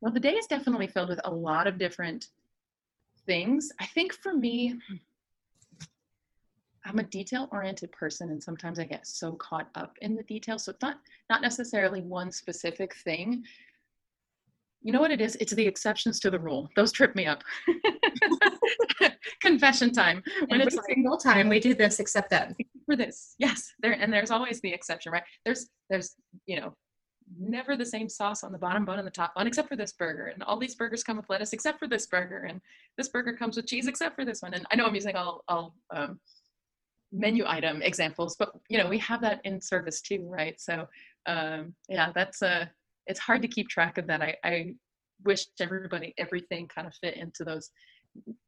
Well, 0.00 0.12
the 0.12 0.20
day 0.20 0.34
is 0.34 0.46
definitely 0.46 0.86
filled 0.86 1.08
with 1.08 1.20
a 1.24 1.30
lot 1.30 1.66
of 1.66 1.78
different 1.78 2.28
things. 3.26 3.70
I 3.80 3.86
think 3.86 4.12
for 4.12 4.34
me, 4.34 4.78
I'm 6.84 6.98
a 6.98 7.02
detail 7.02 7.48
oriented 7.52 7.90
person 7.92 8.30
and 8.30 8.42
sometimes 8.42 8.78
I 8.78 8.84
get 8.84 9.06
so 9.06 9.32
caught 9.32 9.68
up 9.74 9.96
in 10.02 10.14
the 10.14 10.22
details. 10.24 10.64
So 10.64 10.72
it's 10.72 10.82
not 10.82 10.98
not 11.30 11.40
necessarily 11.40 12.02
one 12.02 12.30
specific 12.30 12.94
thing. 12.96 13.44
You 14.82 14.92
know 14.92 15.00
what 15.00 15.10
it 15.10 15.22
is? 15.22 15.36
It's 15.36 15.54
the 15.54 15.66
exceptions 15.66 16.20
to 16.20 16.30
the 16.30 16.38
rule. 16.38 16.68
Those 16.76 16.92
trip 16.92 17.16
me 17.16 17.24
up. 17.24 17.42
Confession 19.40 19.92
time. 19.92 20.22
When 20.48 20.60
Every 20.60 20.66
it's 20.66 20.76
like, 20.76 20.84
single 20.86 21.16
time 21.16 21.48
we 21.48 21.58
do 21.58 21.74
this 21.74 22.00
except 22.00 22.28
that 22.30 22.54
for 22.84 22.96
this. 22.96 23.34
Yes, 23.38 23.72
there 23.80 23.92
and 23.92 24.12
there's 24.12 24.30
always 24.30 24.60
the 24.60 24.72
exception, 24.72 25.12
right? 25.12 25.22
There's 25.44 25.68
there's 25.90 26.14
you 26.46 26.60
know 26.60 26.74
never 27.38 27.76
the 27.76 27.86
same 27.86 28.08
sauce 28.08 28.44
on 28.44 28.52
the 28.52 28.58
bottom 28.58 28.84
bun 28.84 28.98
and 28.98 29.06
the 29.06 29.10
top 29.10 29.34
bun 29.34 29.46
except 29.46 29.68
for 29.68 29.76
this 29.76 29.92
burger. 29.92 30.26
And 30.26 30.42
all 30.42 30.58
these 30.58 30.74
burgers 30.74 31.02
come 31.02 31.16
with 31.16 31.30
lettuce 31.30 31.52
except 31.52 31.78
for 31.78 31.88
this 31.88 32.06
burger. 32.06 32.46
And 32.48 32.60
this 32.96 33.08
burger 33.08 33.34
comes 33.34 33.56
with 33.56 33.66
cheese 33.66 33.86
except 33.86 34.14
for 34.14 34.24
this 34.24 34.42
one. 34.42 34.54
And 34.54 34.66
i 34.70 34.76
know 34.76 34.86
i'm 34.86 34.94
using 34.94 35.16
all, 35.16 35.42
all 35.48 35.74
um, 35.94 36.20
menu 37.12 37.44
item 37.46 37.80
examples 37.80 38.34
but 38.36 38.50
you 38.68 38.76
know 38.76 38.88
we 38.88 38.98
have 38.98 39.20
that 39.20 39.40
in 39.44 39.60
service 39.60 40.00
too 40.00 40.26
right? 40.28 40.60
So 40.60 40.86
um, 41.26 41.74
yeah 41.88 42.12
that's 42.14 42.42
a 42.42 42.48
uh, 42.48 42.64
it's 43.06 43.20
hard 43.20 43.42
to 43.42 43.48
keep 43.48 43.68
track 43.68 43.98
of 43.98 44.06
that. 44.06 44.22
I, 44.22 44.34
I 44.44 44.74
wish 45.24 45.46
everybody 45.60 46.14
everything 46.18 46.68
kind 46.68 46.86
of 46.86 46.94
fit 46.94 47.16
into 47.16 47.44
those 47.44 47.70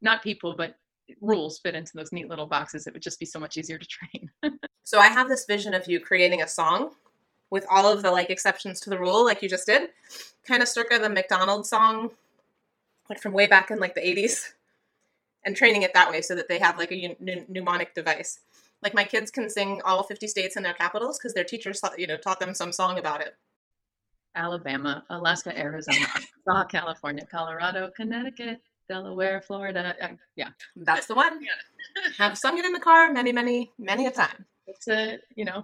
not 0.00 0.22
people 0.22 0.54
but 0.56 0.74
rules 1.20 1.58
fit 1.58 1.74
into 1.74 1.92
those 1.94 2.12
neat 2.12 2.28
little 2.28 2.46
boxes, 2.46 2.86
it 2.86 2.92
would 2.92 3.02
just 3.02 3.20
be 3.20 3.26
so 3.26 3.38
much 3.38 3.56
easier 3.56 3.78
to 3.78 3.86
train. 3.86 4.30
so 4.84 4.98
I 4.98 5.08
have 5.08 5.28
this 5.28 5.44
vision 5.44 5.74
of 5.74 5.88
you 5.88 6.00
creating 6.00 6.42
a 6.42 6.48
song 6.48 6.90
with 7.50 7.66
all 7.70 7.90
of 7.90 8.02
the 8.02 8.10
like 8.10 8.30
exceptions 8.30 8.80
to 8.80 8.90
the 8.90 8.98
rule, 8.98 9.24
like 9.24 9.42
you 9.42 9.48
just 9.48 9.66
did, 9.66 9.90
kind 10.46 10.62
of 10.62 10.68
circa 10.68 10.98
the 10.98 11.08
McDonald's 11.08 11.68
song, 11.68 12.10
like 13.08 13.20
from 13.20 13.32
way 13.32 13.46
back 13.46 13.70
in 13.70 13.78
like 13.78 13.94
the 13.94 14.00
80s, 14.00 14.52
and 15.44 15.56
training 15.56 15.82
it 15.82 15.94
that 15.94 16.10
way 16.10 16.20
so 16.20 16.34
that 16.34 16.48
they 16.48 16.58
have 16.58 16.76
like 16.76 16.90
a 16.90 17.16
mnemonic 17.48 17.94
device. 17.94 18.40
Like 18.82 18.94
my 18.94 19.04
kids 19.04 19.30
can 19.30 19.48
sing 19.48 19.80
all 19.84 20.02
50 20.02 20.26
states 20.26 20.56
and 20.56 20.64
their 20.64 20.74
capitals 20.74 21.18
because 21.18 21.34
their 21.34 21.44
teachers, 21.44 21.80
you 21.96 22.06
know, 22.06 22.16
taught 22.16 22.40
them 22.40 22.52
some 22.52 22.72
song 22.72 22.98
about 22.98 23.20
it. 23.20 23.36
Alabama, 24.34 25.02
Alaska, 25.08 25.56
Arizona, 25.58 26.06
Arkansas, 26.46 26.64
California, 26.64 27.26
Colorado, 27.30 27.90
Connecticut, 27.96 28.60
Delaware, 28.88 29.40
Florida. 29.40 29.94
Uh, 30.00 30.08
yeah, 30.36 30.48
that's 30.76 31.06
the 31.06 31.14
one. 31.14 31.40
Have 32.18 32.36
sung 32.38 32.58
it 32.58 32.64
in 32.64 32.72
the 32.72 32.80
car 32.80 33.12
many, 33.12 33.32
many, 33.32 33.72
many 33.78 34.06
a 34.06 34.10
time. 34.10 34.44
It's 34.66 34.88
a, 34.88 35.18
you 35.34 35.44
know, 35.44 35.62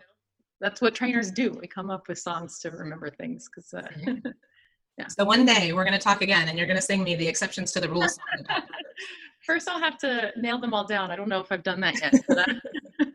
that's 0.60 0.80
what 0.80 0.94
trainers 0.94 1.30
do. 1.30 1.50
We 1.60 1.66
come 1.66 1.90
up 1.90 2.08
with 2.08 2.18
songs 2.18 2.58
to 2.60 2.70
remember 2.70 3.10
things 3.10 3.48
because. 3.48 3.74
Uh, 3.74 3.86
yeah. 4.98 5.08
So 5.08 5.24
one 5.24 5.44
day 5.44 5.72
we're 5.72 5.84
going 5.84 5.98
to 5.98 6.02
talk 6.02 6.22
again, 6.22 6.48
and 6.48 6.56
you're 6.56 6.66
going 6.66 6.78
to 6.78 6.82
sing 6.82 7.02
me 7.02 7.14
the 7.16 7.26
exceptions 7.26 7.72
to 7.72 7.80
the 7.80 7.88
rules. 7.88 8.18
First, 9.40 9.68
I'll 9.68 9.80
have 9.80 9.98
to 9.98 10.30
nail 10.36 10.60
them 10.60 10.72
all 10.72 10.86
down. 10.86 11.10
I 11.10 11.16
don't 11.16 11.28
know 11.28 11.40
if 11.40 11.50
I've 11.50 11.64
done 11.64 11.80
that 11.80 12.00
yet. 12.00 12.14
But 12.28 12.48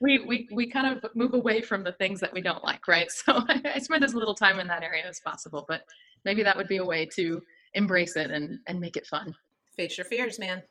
we, 0.00 0.20
we 0.20 0.48
we 0.52 0.66
kind 0.68 0.96
of 0.96 1.16
move 1.16 1.34
away 1.34 1.62
from 1.62 1.82
the 1.82 1.92
things 1.92 2.20
that 2.20 2.32
we 2.32 2.40
don't 2.40 2.62
like, 2.62 2.86
right? 2.86 3.10
So 3.10 3.42
I 3.48 3.80
spend 3.80 4.04
as 4.04 4.14
little 4.14 4.34
time 4.34 4.60
in 4.60 4.68
that 4.68 4.84
area 4.84 5.04
as 5.04 5.18
possible. 5.18 5.64
But 5.66 5.82
maybe 6.24 6.44
that 6.44 6.56
would 6.56 6.68
be 6.68 6.76
a 6.76 6.84
way 6.84 7.06
to 7.16 7.42
embrace 7.74 8.16
it 8.16 8.30
and 8.30 8.58
and 8.66 8.80
make 8.80 8.96
it 8.96 9.06
fun. 9.06 9.34
Face 9.76 9.96
your 9.96 10.04
fears, 10.04 10.38
man. 10.38 10.62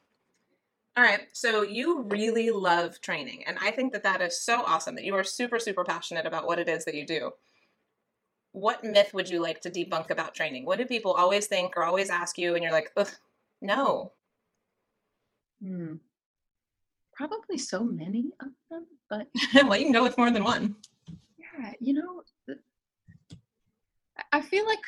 All 0.97 1.03
right, 1.03 1.21
so 1.31 1.61
you 1.61 2.01
really 2.03 2.51
love 2.51 2.99
training, 2.99 3.43
and 3.47 3.57
I 3.61 3.71
think 3.71 3.93
that 3.93 4.03
that 4.03 4.21
is 4.21 4.41
so 4.41 4.61
awesome 4.63 4.95
that 4.95 5.05
you 5.05 5.15
are 5.15 5.23
super 5.23 5.59
super 5.59 5.83
passionate 5.83 6.25
about 6.25 6.45
what 6.45 6.59
it 6.59 6.67
is 6.67 6.85
that 6.85 6.95
you 6.95 7.05
do. 7.05 7.31
What 8.51 8.83
myth 8.83 9.13
would 9.13 9.29
you 9.29 9.41
like 9.41 9.61
to 9.61 9.69
debunk 9.69 10.09
about 10.09 10.35
training? 10.35 10.65
What 10.65 10.77
do 10.77 10.85
people 10.85 11.13
always 11.13 11.47
think 11.47 11.77
or 11.77 11.85
always 11.85 12.09
ask 12.09 12.37
you, 12.37 12.55
and 12.55 12.63
you're 12.63 12.73
like, 12.73 12.91
Ugh, 12.97 13.09
no? 13.61 14.11
Hmm. 15.63 15.95
Probably 17.13 17.57
so 17.57 17.83
many 17.83 18.31
of 18.39 18.49
them, 18.69 18.85
but 19.09 19.27
well, 19.53 19.77
you 19.77 19.85
can 19.85 19.93
go 19.93 20.03
with 20.03 20.17
more 20.17 20.31
than 20.31 20.43
one. 20.43 20.75
Yeah, 21.37 21.71
you 21.79 21.93
know, 21.93 22.23
I 24.31 24.41
feel 24.41 24.65
like 24.65 24.79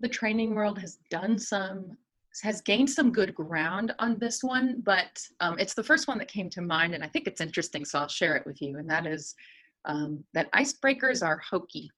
the 0.00 0.08
training 0.08 0.54
world 0.54 0.78
has 0.78 0.98
done 1.10 1.38
some 1.38 1.96
has 2.42 2.60
gained 2.60 2.88
some 2.88 3.10
good 3.10 3.34
ground 3.34 3.92
on 3.98 4.16
this 4.18 4.42
one, 4.42 4.80
but 4.84 5.20
um, 5.40 5.58
it's 5.58 5.74
the 5.74 5.82
first 5.82 6.06
one 6.06 6.16
that 6.18 6.28
came 6.28 6.48
to 6.50 6.62
mind, 6.62 6.94
and 6.94 7.02
I 7.02 7.08
think 7.08 7.26
it's 7.26 7.40
interesting, 7.40 7.84
so 7.84 7.98
I'll 7.98 8.08
share 8.08 8.36
it 8.36 8.46
with 8.46 8.62
you. 8.62 8.78
And 8.78 8.88
that 8.88 9.04
is 9.04 9.34
um, 9.84 10.22
that 10.32 10.52
icebreakers 10.52 11.26
are 11.26 11.38
hokey. 11.38 11.90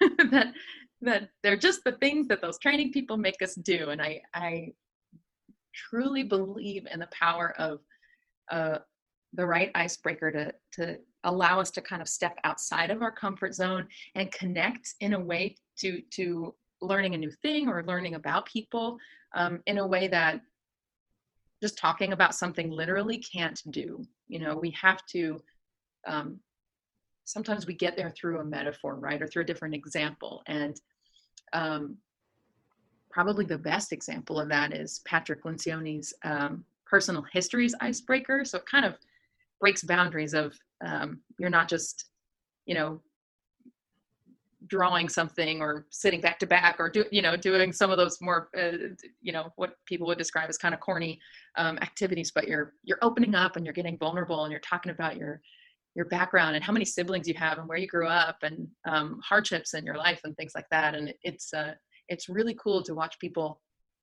that 0.30 0.52
that 1.02 1.28
they're 1.42 1.56
just 1.56 1.82
the 1.84 1.92
things 1.92 2.28
that 2.28 2.40
those 2.40 2.58
training 2.58 2.92
people 2.92 3.16
make 3.16 3.42
us 3.42 3.54
do, 3.56 3.90
and 3.90 4.00
I 4.00 4.22
I 4.32 4.72
truly 5.74 6.22
believe 6.22 6.86
in 6.92 7.00
the 7.00 7.08
power 7.08 7.54
of 7.58 7.80
uh, 8.50 8.78
the 9.32 9.46
right 9.46 9.70
icebreaker 9.74 10.30
to 10.30 10.54
to 10.72 10.98
allow 11.24 11.58
us 11.58 11.70
to 11.72 11.80
kind 11.80 12.02
of 12.02 12.08
step 12.08 12.38
outside 12.44 12.90
of 12.90 13.02
our 13.02 13.10
comfort 13.10 13.54
zone 13.54 13.86
and 14.14 14.30
connect 14.30 14.94
in 15.00 15.14
a 15.14 15.20
way 15.20 15.56
to 15.78 16.00
to 16.12 16.54
learning 16.86 17.14
a 17.14 17.18
new 17.18 17.30
thing 17.30 17.68
or 17.68 17.84
learning 17.84 18.14
about 18.14 18.46
people 18.46 18.98
um, 19.34 19.60
in 19.66 19.78
a 19.78 19.86
way 19.86 20.08
that 20.08 20.40
just 21.62 21.78
talking 21.78 22.12
about 22.12 22.34
something 22.34 22.70
literally 22.70 23.18
can't 23.18 23.60
do. 23.70 24.04
You 24.28 24.38
know, 24.40 24.56
we 24.56 24.70
have 24.70 25.04
to, 25.06 25.40
um, 26.06 26.38
sometimes 27.24 27.66
we 27.66 27.74
get 27.74 27.96
there 27.96 28.10
through 28.10 28.40
a 28.40 28.44
metaphor, 28.44 28.96
right? 28.96 29.20
Or 29.22 29.26
through 29.26 29.42
a 29.42 29.46
different 29.46 29.74
example. 29.74 30.42
And 30.46 30.78
um, 31.52 31.96
probably 33.10 33.44
the 33.44 33.58
best 33.58 33.92
example 33.92 34.40
of 34.40 34.48
that 34.48 34.74
is 34.74 35.00
Patrick 35.06 35.44
Lencioni's 35.44 36.12
um, 36.24 36.64
personal 36.84 37.24
histories 37.32 37.74
icebreaker. 37.80 38.44
So 38.44 38.58
it 38.58 38.66
kind 38.66 38.84
of 38.84 38.96
breaks 39.60 39.82
boundaries 39.82 40.34
of 40.34 40.54
um, 40.84 41.20
you're 41.38 41.48
not 41.48 41.68
just, 41.68 42.06
you 42.66 42.74
know, 42.74 43.00
drawing 44.66 45.08
something 45.08 45.60
or 45.60 45.86
sitting 45.90 46.20
back 46.20 46.38
to 46.38 46.46
back 46.46 46.76
or 46.78 46.88
do 46.88 47.04
you 47.10 47.20
know 47.20 47.36
doing 47.36 47.72
some 47.72 47.90
of 47.90 47.98
those 47.98 48.18
more 48.20 48.48
uh, 48.58 48.88
you 49.20 49.32
know 49.32 49.52
what 49.56 49.74
people 49.86 50.06
would 50.06 50.18
describe 50.18 50.48
as 50.48 50.56
kind 50.56 50.74
of 50.74 50.80
corny 50.80 51.20
um, 51.56 51.76
activities 51.78 52.32
but 52.34 52.48
you're 52.48 52.72
you're 52.82 52.98
opening 53.02 53.34
up 53.34 53.56
and 53.56 53.66
you're 53.66 53.74
getting 53.74 53.98
vulnerable 53.98 54.44
and 54.44 54.50
you're 54.50 54.60
talking 54.60 54.90
about 54.90 55.16
your 55.16 55.40
your 55.94 56.06
background 56.06 56.56
and 56.56 56.64
how 56.64 56.72
many 56.72 56.84
siblings 56.84 57.28
you 57.28 57.34
have 57.34 57.58
and 57.58 57.68
where 57.68 57.78
you 57.78 57.86
grew 57.86 58.08
up 58.08 58.38
and 58.42 58.66
um, 58.84 59.20
hardships 59.24 59.74
in 59.74 59.84
your 59.84 59.96
life 59.96 60.20
and 60.24 60.36
things 60.36 60.52
like 60.54 60.68
that. 60.70 60.94
And 60.94 61.14
it's 61.22 61.52
uh, 61.54 61.74
it's 62.08 62.28
really 62.28 62.54
cool 62.54 62.82
to 62.82 62.94
watch 62.94 63.18
people 63.20 63.60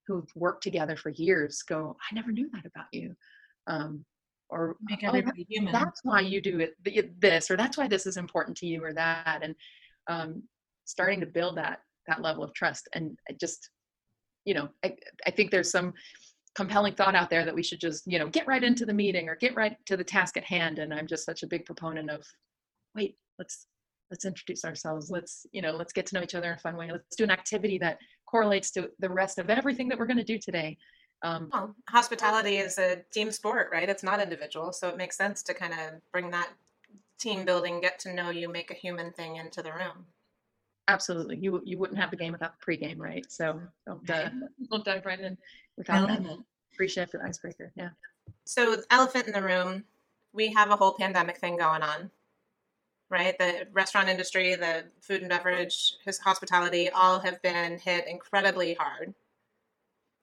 who've 0.07 0.29
worked 0.35 0.63
together 0.63 0.95
for 0.95 1.09
years 1.09 1.61
go, 1.61 1.95
I 2.09 2.15
never 2.15 2.31
knew 2.31 2.49
that 2.53 2.65
about 2.65 2.87
you. 2.91 3.15
Um, 3.67 4.05
or 4.49 4.75
make 4.81 5.03
everybody 5.03 5.43
oh, 5.43 5.45
human. 5.47 5.71
That's 5.71 6.01
why 6.03 6.21
you 6.21 6.41
do 6.41 6.59
it 6.59 7.21
this, 7.21 7.49
or 7.49 7.55
that's 7.55 7.77
why 7.77 7.87
this 7.87 8.05
is 8.05 8.17
important 8.17 8.57
to 8.57 8.65
you, 8.65 8.83
or 8.83 8.93
that, 8.93 9.39
and 9.43 9.55
um, 10.07 10.43
starting 10.85 11.19
to 11.19 11.25
build 11.25 11.57
that 11.57 11.79
that 12.07 12.21
level 12.21 12.43
of 12.43 12.53
trust. 12.53 12.89
And 12.93 13.17
just, 13.39 13.69
you 14.45 14.53
know, 14.53 14.69
I, 14.83 14.95
I 15.25 15.31
think 15.31 15.51
there's 15.51 15.71
some 15.71 15.93
compelling 16.55 16.95
thought 16.95 17.15
out 17.15 17.29
there 17.29 17.45
that 17.45 17.55
we 17.55 17.63
should 17.63 17.79
just, 17.79 18.03
you 18.05 18.19
know, 18.19 18.27
get 18.27 18.47
right 18.47 18.63
into 18.63 18.85
the 18.85 18.93
meeting 18.93 19.29
or 19.29 19.35
get 19.35 19.55
right 19.55 19.77
to 19.85 19.95
the 19.95 20.03
task 20.03 20.35
at 20.35 20.43
hand. 20.43 20.79
And 20.79 20.93
I'm 20.93 21.07
just 21.07 21.25
such 21.25 21.43
a 21.43 21.47
big 21.47 21.65
proponent 21.65 22.09
of, 22.09 22.25
wait, 22.95 23.17
let's 23.39 23.67
let's 24.09 24.25
introduce 24.25 24.65
ourselves. 24.65 25.09
Let's, 25.09 25.45
you 25.53 25.61
know, 25.61 25.71
let's 25.71 25.93
get 25.93 26.05
to 26.07 26.15
know 26.15 26.23
each 26.23 26.35
other 26.35 26.49
in 26.51 26.57
a 26.57 26.59
fun 26.59 26.75
way. 26.75 26.91
Let's 26.91 27.15
do 27.15 27.23
an 27.23 27.31
activity 27.31 27.77
that 27.77 27.97
correlates 28.25 28.71
to 28.71 28.89
the 28.99 29.09
rest 29.09 29.37
of 29.37 29.49
everything 29.49 29.87
that 29.87 29.97
we're 29.97 30.05
going 30.05 30.17
to 30.17 30.23
do 30.23 30.37
today. 30.37 30.77
Um, 31.23 31.49
well, 31.53 31.75
hospitality 31.87 32.57
is 32.57 32.77
a 32.77 33.03
team 33.13 33.31
sport, 33.31 33.69
right? 33.71 33.87
It's 33.87 34.03
not 34.03 34.19
individual, 34.19 34.73
so 34.73 34.89
it 34.89 34.97
makes 34.97 35.15
sense 35.15 35.43
to 35.43 35.53
kind 35.53 35.71
of 35.71 36.01
bring 36.11 36.29
that 36.31 36.49
team 37.21 37.45
building, 37.45 37.81
get 37.81 37.99
to 37.99 38.13
know 38.13 38.29
you, 38.29 38.49
make 38.49 38.71
a 38.71 38.75
human 38.75 39.11
thing 39.11 39.37
into 39.37 39.61
the 39.61 39.71
room. 39.71 40.05
Absolutely, 40.87 41.37
you 41.37 41.61
you 41.63 41.77
wouldn't 41.77 41.99
have 41.99 42.11
the 42.11 42.17
game 42.17 42.31
without 42.31 42.53
the 42.59 42.65
pregame, 42.65 42.97
right? 42.97 43.25
So 43.31 43.61
don't, 43.85 44.09
uh, 44.09 44.29
don't 44.69 44.83
dive 44.83 45.05
right 45.05 45.19
in 45.19 45.37
without 45.77 46.07
that. 46.07 46.37
Appreciate 46.73 47.11
the 47.11 47.21
icebreaker, 47.23 47.71
yeah. 47.75 47.89
So, 48.45 48.77
elephant 48.89 49.27
in 49.27 49.33
the 49.33 49.43
room, 49.43 49.83
we 50.33 50.51
have 50.53 50.71
a 50.71 50.75
whole 50.75 50.93
pandemic 50.93 51.37
thing 51.37 51.57
going 51.57 51.83
on, 51.83 52.09
right? 53.09 53.37
The 53.37 53.67
restaurant 53.71 54.09
industry, 54.09 54.55
the 54.55 54.85
food 55.01 55.21
and 55.21 55.29
beverage, 55.29 55.93
hospitality, 56.23 56.89
all 56.89 57.19
have 57.19 57.41
been 57.41 57.77
hit 57.77 58.07
incredibly 58.07 58.73
hard 58.73 59.13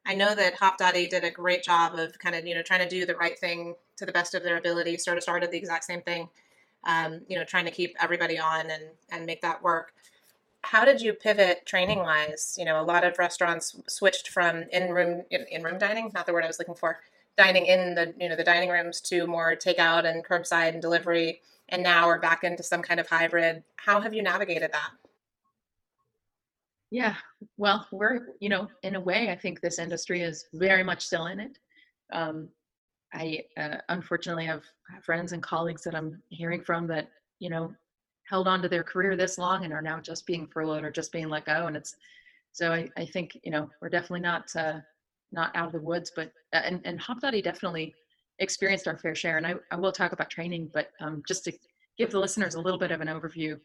I 0.08 0.14
know 0.14 0.34
that 0.34 0.54
Hopdoddy 0.54 1.06
did 1.06 1.22
a 1.22 1.30
great 1.30 1.62
job 1.62 1.98
of 1.98 2.18
kind 2.18 2.34
of, 2.34 2.46
you 2.46 2.54
know, 2.54 2.62
trying 2.62 2.80
to 2.80 2.88
do 2.88 3.04
the 3.04 3.14
right 3.14 3.38
thing 3.38 3.74
to 3.98 4.06
the 4.06 4.12
best 4.12 4.34
of 4.34 4.42
their 4.42 4.56
ability, 4.56 4.96
sort 4.96 5.18
of 5.18 5.22
started 5.22 5.50
the 5.50 5.58
exact 5.58 5.84
same 5.84 6.00
thing, 6.00 6.30
um, 6.84 7.20
you 7.28 7.36
know, 7.36 7.44
trying 7.44 7.64
to 7.64 7.70
keep 7.70 7.96
everybody 8.00 8.38
on 8.38 8.70
and, 8.70 8.84
and 9.10 9.26
make 9.26 9.42
that 9.42 9.62
work. 9.62 9.92
How 10.62 10.84
did 10.84 11.00
you 11.00 11.12
pivot 11.12 11.64
training 11.66 12.00
wise? 12.00 12.56
You 12.58 12.64
know, 12.64 12.80
a 12.80 12.82
lot 12.82 13.04
of 13.04 13.18
restaurants 13.18 13.76
switched 13.88 14.28
from 14.28 14.64
in 14.72 14.90
room 14.92 15.22
in 15.30 15.62
room 15.62 15.78
dining, 15.78 16.10
not 16.14 16.26
the 16.26 16.32
word 16.32 16.44
I 16.44 16.48
was 16.48 16.58
looking 16.58 16.74
for, 16.74 16.98
dining 17.36 17.66
in 17.66 17.94
the 17.94 18.12
you 18.18 18.28
know 18.28 18.36
the 18.36 18.44
dining 18.44 18.68
rooms 18.68 19.00
to 19.02 19.26
more 19.26 19.54
takeout 19.54 20.04
and 20.04 20.24
curbside 20.24 20.72
and 20.72 20.82
delivery, 20.82 21.40
and 21.68 21.82
now 21.82 22.06
we're 22.06 22.18
back 22.18 22.44
into 22.44 22.62
some 22.62 22.82
kind 22.82 22.98
of 22.98 23.08
hybrid. 23.08 23.62
How 23.76 24.00
have 24.00 24.12
you 24.12 24.22
navigated 24.22 24.72
that? 24.72 24.90
Yeah, 26.90 27.14
well, 27.58 27.86
we're, 27.92 28.28
you 28.40 28.48
know, 28.48 28.68
in 28.82 28.94
a 28.94 29.00
way, 29.00 29.30
I 29.30 29.36
think 29.36 29.60
this 29.60 29.78
industry 29.78 30.22
is 30.22 30.46
very 30.54 30.82
much 30.82 31.04
still 31.04 31.26
in 31.26 31.38
it. 31.38 31.58
Um, 32.12 32.48
I 33.12 33.42
uh, 33.56 33.76
unfortunately 33.88 34.46
have 34.46 34.62
friends 35.02 35.32
and 35.32 35.42
colleagues 35.42 35.82
that 35.84 35.94
I'm 35.94 36.22
hearing 36.28 36.62
from 36.62 36.86
that, 36.88 37.08
you 37.38 37.50
know, 37.50 37.72
held 38.28 38.46
on 38.46 38.60
to 38.62 38.68
their 38.68 38.84
career 38.84 39.16
this 39.16 39.38
long 39.38 39.64
and 39.64 39.72
are 39.72 39.82
now 39.82 40.00
just 40.00 40.26
being 40.26 40.46
furloughed 40.46 40.84
or 40.84 40.90
just 40.90 41.12
being 41.12 41.28
let 41.28 41.46
go. 41.46 41.66
And 41.66 41.76
it's, 41.76 41.96
so 42.52 42.72
I, 42.72 42.88
I 42.96 43.06
think, 43.06 43.38
you 43.42 43.50
know, 43.50 43.70
we're 43.80 43.88
definitely 43.88 44.20
not, 44.20 44.54
uh, 44.54 44.80
not 45.32 45.54
out 45.56 45.66
of 45.66 45.72
the 45.72 45.80
woods, 45.80 46.12
but, 46.14 46.32
uh, 46.52 46.60
and, 46.64 46.80
and 46.84 47.00
Hopdoddy 47.00 47.42
definitely 47.42 47.94
experienced 48.38 48.86
our 48.86 48.98
fair 48.98 49.14
share. 49.14 49.38
And 49.38 49.46
I, 49.46 49.54
I 49.70 49.76
will 49.76 49.92
talk 49.92 50.12
about 50.12 50.30
training, 50.30 50.70
but 50.74 50.90
um, 51.00 51.22
just 51.26 51.44
to 51.44 51.52
give 51.96 52.10
the 52.10 52.20
listeners 52.20 52.54
a 52.54 52.60
little 52.60 52.78
bit 52.78 52.90
of 52.90 53.00
an 53.00 53.08
overview, 53.08 53.58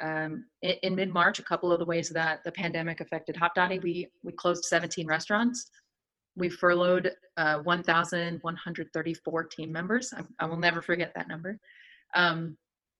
um, 0.00 0.46
in, 0.62 0.74
in 0.82 0.94
mid-March, 0.94 1.38
a 1.38 1.44
couple 1.44 1.72
of 1.72 1.78
the 1.78 1.84
ways 1.84 2.08
that 2.10 2.42
the 2.44 2.52
pandemic 2.52 3.00
affected 3.00 3.36
Hopdoddy, 3.36 3.82
we 3.82 4.08
we 4.22 4.32
closed 4.32 4.64
17 4.64 5.06
restaurants. 5.06 5.70
We 6.36 6.48
furloughed 6.48 7.12
uh, 7.36 7.58
1,134 7.58 9.44
team 9.44 9.72
members. 9.72 10.12
I, 10.16 10.22
I, 10.40 10.46
will 10.46 10.56
never 10.56 10.80
forget 10.80 11.12
that 11.14 11.28
number. 11.28 11.58
Um, 12.14 12.56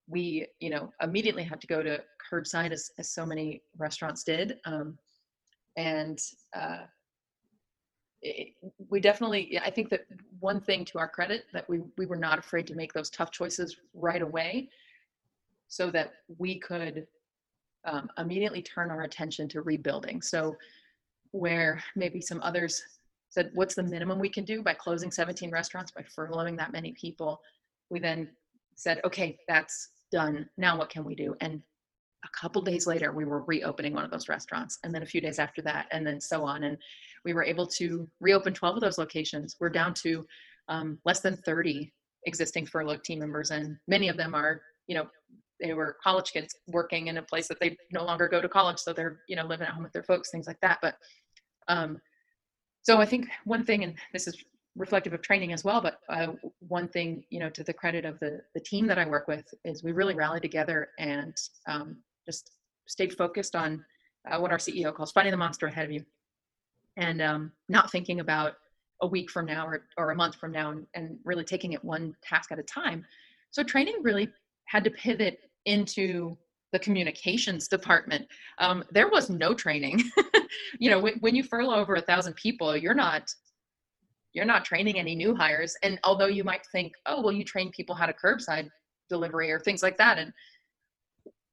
we, 0.09 0.47
you 0.61 0.71
know, 0.71 0.93
immediately 1.03 1.43
had 1.43 1.61
to 1.61 1.67
go 1.67 1.83
to 1.83 2.03
curbside 2.31 2.73
as, 2.73 2.91
as 2.99 3.09
so 3.11 3.25
many 3.25 3.63
restaurants 3.79 4.23
did, 4.25 4.59
um, 4.65 4.99
and 5.77 6.19
uh, 6.55 6.81
it, 8.21 8.55
we 8.91 9.01
definitely. 9.01 9.59
I 9.65 9.71
think 9.71 9.89
that 9.91 10.07
one 10.41 10.61
thing 10.61 10.85
to 10.87 10.99
our 10.99 11.09
credit 11.09 11.45
that 11.53 11.69
we 11.69 11.81
we 11.97 12.07
were 12.07 12.17
not 12.17 12.39
afraid 12.39 12.67
to 12.69 12.75
make 12.75 12.93
those 12.93 13.11
tough 13.11 13.31
choices 13.31 13.77
right 13.95 14.23
away 14.23 14.69
so 15.69 15.91
that 15.91 16.13
we 16.39 16.59
could 16.59 17.07
um, 17.85 18.09
immediately 18.19 18.63
turn 18.63 18.91
our 18.91 19.03
attention 19.03 19.49
to 19.49 19.63
rebuilding. 19.63 20.21
So, 20.23 20.57
where 21.31 21.83
maybe 21.97 22.21
some 22.21 22.41
others 22.43 22.83
said, 23.33 23.51
What's 23.55 23.75
the 23.75 23.83
minimum 23.83 24.19
we 24.19 24.29
can 24.29 24.45
do 24.45 24.63
by 24.63 24.75
closing 24.75 25.11
17 25.11 25.51
restaurants, 25.51 25.91
by 25.91 26.03
furloughing 26.03 26.57
that 26.59 26.73
many 26.73 26.93
people? 26.93 27.41
We 27.91 27.99
then 27.99 28.29
said, 28.77 29.01
Okay, 29.05 29.39
that's 29.49 29.89
done. 30.13 30.49
Now, 30.57 30.79
what 30.79 30.91
can 30.91 31.05
we 31.05 31.15
do? 31.15 31.35
And 31.41 31.63
a 32.25 32.29
couple 32.39 32.63
days 32.63 32.87
later, 32.87 33.11
we 33.13 33.25
were 33.25 33.43
reopening 33.45 33.95
one 33.95 34.05
of 34.05 34.11
those 34.11 34.29
restaurants. 34.29 34.79
And 34.85 34.95
then 34.95 35.03
a 35.03 35.07
few 35.07 35.21
days 35.21 35.39
after 35.39 35.63
that, 35.63 35.87
and 35.91 36.07
then 36.07 36.21
so 36.21 36.45
on. 36.45 36.65
And 36.65 36.77
we 37.25 37.33
were 37.33 37.43
able 37.43 37.67
to 37.69 38.09
reopen 38.21 38.53
12 38.53 38.77
of 38.77 38.83
those 38.83 38.99
locations. 38.99 39.57
We're 39.59 39.71
down 39.71 39.95
to 39.95 40.27
um, 40.69 40.99
less 41.05 41.21
than 41.21 41.37
30 41.37 41.93
existing 42.27 42.67
furloughed 42.67 43.03
team 43.03 43.19
members, 43.19 43.51
and 43.51 43.77
many 43.89 44.09
of 44.09 44.17
them 44.17 44.35
are, 44.35 44.61
you 44.87 44.95
know, 44.95 45.09
they 45.61 45.73
were 45.73 45.97
college 46.03 46.33
kids 46.33 46.55
working 46.67 47.07
in 47.07 47.17
a 47.17 47.23
place 47.23 47.49
that 47.49 47.59
they 47.61 47.77
no 47.93 48.05
longer 48.05 48.29
go 48.29 48.41
to 48.41 48.49
college 48.49 48.79
so 48.79 48.93
they're 48.93 49.21
you 49.29 49.37
know 49.37 49.47
living 49.47 49.67
at 49.67 49.73
home 49.73 49.85
with 49.85 49.93
their 49.93 50.03
folks 50.03 50.29
things 50.29 50.49
like 50.49 50.59
that 50.61 50.79
but 50.83 50.97
um 51.69 52.01
so 52.83 52.99
i 52.99 53.05
think 53.05 53.29
one 53.45 53.65
thing 53.65 53.85
and 53.85 53.95
this 54.13 54.27
is 54.27 54.37
reflective 54.77 55.13
of 55.13 55.21
training 55.21 55.53
as 55.53 55.65
well 55.65 55.81
but 55.81 55.99
uh, 56.09 56.29
one 56.69 56.89
thing 56.89 57.23
you 57.31 57.39
know 57.39 57.51
to 57.51 57.63
the 57.63 57.73
credit 57.73 58.05
of 58.05 58.19
the 58.21 58.41
the 58.55 58.61
team 58.61 58.87
that 58.87 58.99
i 58.99 59.05
work 59.07 59.29
with 59.29 59.45
is 59.65 59.83
we 59.83 59.93
really 59.93 60.15
rallied 60.15 60.43
together 60.43 60.89
and 60.99 61.37
um, 61.67 61.97
just 62.25 62.53
stayed 62.87 63.13
focused 63.13 63.55
on 63.55 63.85
uh, 64.31 64.39
what 64.39 64.51
our 64.51 64.59
ceo 64.59 64.95
calls 64.95 65.13
fighting 65.13 65.31
the 65.31 65.37
monster 65.37 65.67
ahead 65.67 65.85
of 65.85 65.93
you. 65.93 66.05
And 66.97 67.23
um, 67.23 67.53
not 67.69 67.91
thinking 67.91 68.21
about 68.21 68.55
a 69.01 69.07
week 69.07 69.31
from 69.31 69.47
now 69.47 69.67
or, 69.67 69.87
or 69.97 70.11
a 70.11 70.15
month 70.15 70.37
from 70.37 70.53
now 70.53 70.71
and, 70.71 70.87
and 70.95 71.19
really 71.25 71.45
taking 71.45 71.73
it 71.73 71.83
one 71.85 72.15
task 72.23 72.53
at 72.53 72.59
a 72.59 72.63
time. 72.63 73.05
So 73.51 73.63
training 73.63 73.97
really 74.03 74.29
had 74.67 74.85
to 74.85 74.91
pivot 74.91 75.41
into 75.65 76.37
the 76.73 76.79
communications 76.79 77.69
department 77.69 78.27
um, 78.59 78.85
there 78.91 79.09
was 79.09 79.31
no 79.31 79.55
training. 79.55 80.03
You 80.79 80.91
know 80.91 81.01
when, 81.01 81.15
when 81.21 81.35
you 81.35 81.43
furlough 81.43 81.77
over 81.77 81.95
a 81.95 82.03
thousand 82.03 82.35
people 82.35 82.77
you're 82.77 82.95
not 82.95 83.33
you're 84.35 84.45
not 84.45 84.65
training 84.65 84.99
any 84.99 85.15
new 85.15 85.35
hires. 85.35 85.77
And 85.83 85.99
although 86.05 86.27
you 86.27 86.45
might 86.45 86.67
think 86.73 86.93
oh 87.07 87.23
well 87.23 87.33
you 87.33 87.45
train 87.45 87.71
people 87.71 87.95
how 87.95 88.07
to 88.07 88.13
curbside 88.13 88.69
delivery 89.09 89.51
or 89.51 89.61
things 89.61 89.83
like 89.83 89.97
that 89.99 90.19
and 90.19 90.33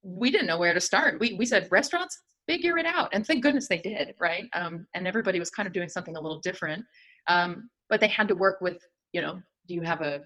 we 0.04 0.32
didn't 0.32 0.48
know 0.48 0.58
where 0.58 0.74
to 0.74 0.82
start. 0.82 1.20
We, 1.20 1.34
we 1.34 1.46
said 1.46 1.68
restaurants 1.72 2.22
figure 2.48 2.78
it 2.78 2.86
out. 2.86 3.10
And 3.14 3.26
thank 3.26 3.44
goodness 3.44 3.68
they 3.68 3.80
did 3.80 4.16
right? 4.20 4.46
Um, 4.54 4.86
and 4.94 5.08
everybody 5.08 5.40
was 5.40 5.50
kind 5.50 5.68
of 5.68 5.74
doing 5.74 5.90
something 5.90 6.18
a 6.18 6.22
little 6.22 6.40
different. 6.40 6.84
Um, 7.28 7.70
but 7.90 8.02
they 8.02 8.08
had 8.08 8.28
to 8.28 8.36
work 8.36 8.60
with 8.62 8.78
you 9.14 9.22
know 9.22 9.42
do 9.68 9.74
you 9.74 9.82
have 9.82 10.02
a 10.02 10.22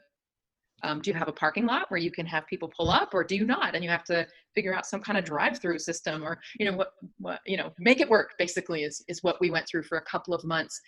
um, 0.84 1.02
do 1.02 1.10
you 1.10 1.16
have 1.16 1.30
a 1.30 1.34
parking 1.34 1.66
lot 1.66 1.90
where 1.90 2.00
you 2.00 2.12
can 2.12 2.26
have 2.26 2.46
people 2.48 2.72
pull 2.76 2.90
up 2.90 3.14
or 3.14 3.24
do 3.24 3.36
you 3.36 3.46
not? 3.46 3.74
And 3.74 3.84
you 3.84 3.90
have 3.90 4.04
to 4.06 4.28
figure 4.54 4.76
out 4.76 4.86
some 4.86 5.02
kind 5.02 5.18
of 5.18 5.24
drive 5.24 5.60
through 5.60 5.80
system 5.80 6.24
or 6.24 6.40
you 6.60 6.70
know 6.70 6.78
what, 6.78 6.92
what 7.20 7.40
you 7.46 7.58
know 7.58 7.72
make 7.80 8.02
it 8.02 8.10
work 8.10 8.34
basically 8.38 8.84
is 8.84 9.04
is 9.08 9.24
what 9.24 9.40
we 9.40 9.50
went 9.50 9.68
through 9.68 9.84
for 9.84 9.98
a 9.98 10.04
couple 10.04 10.34
of 10.34 10.44
months. 10.44 10.80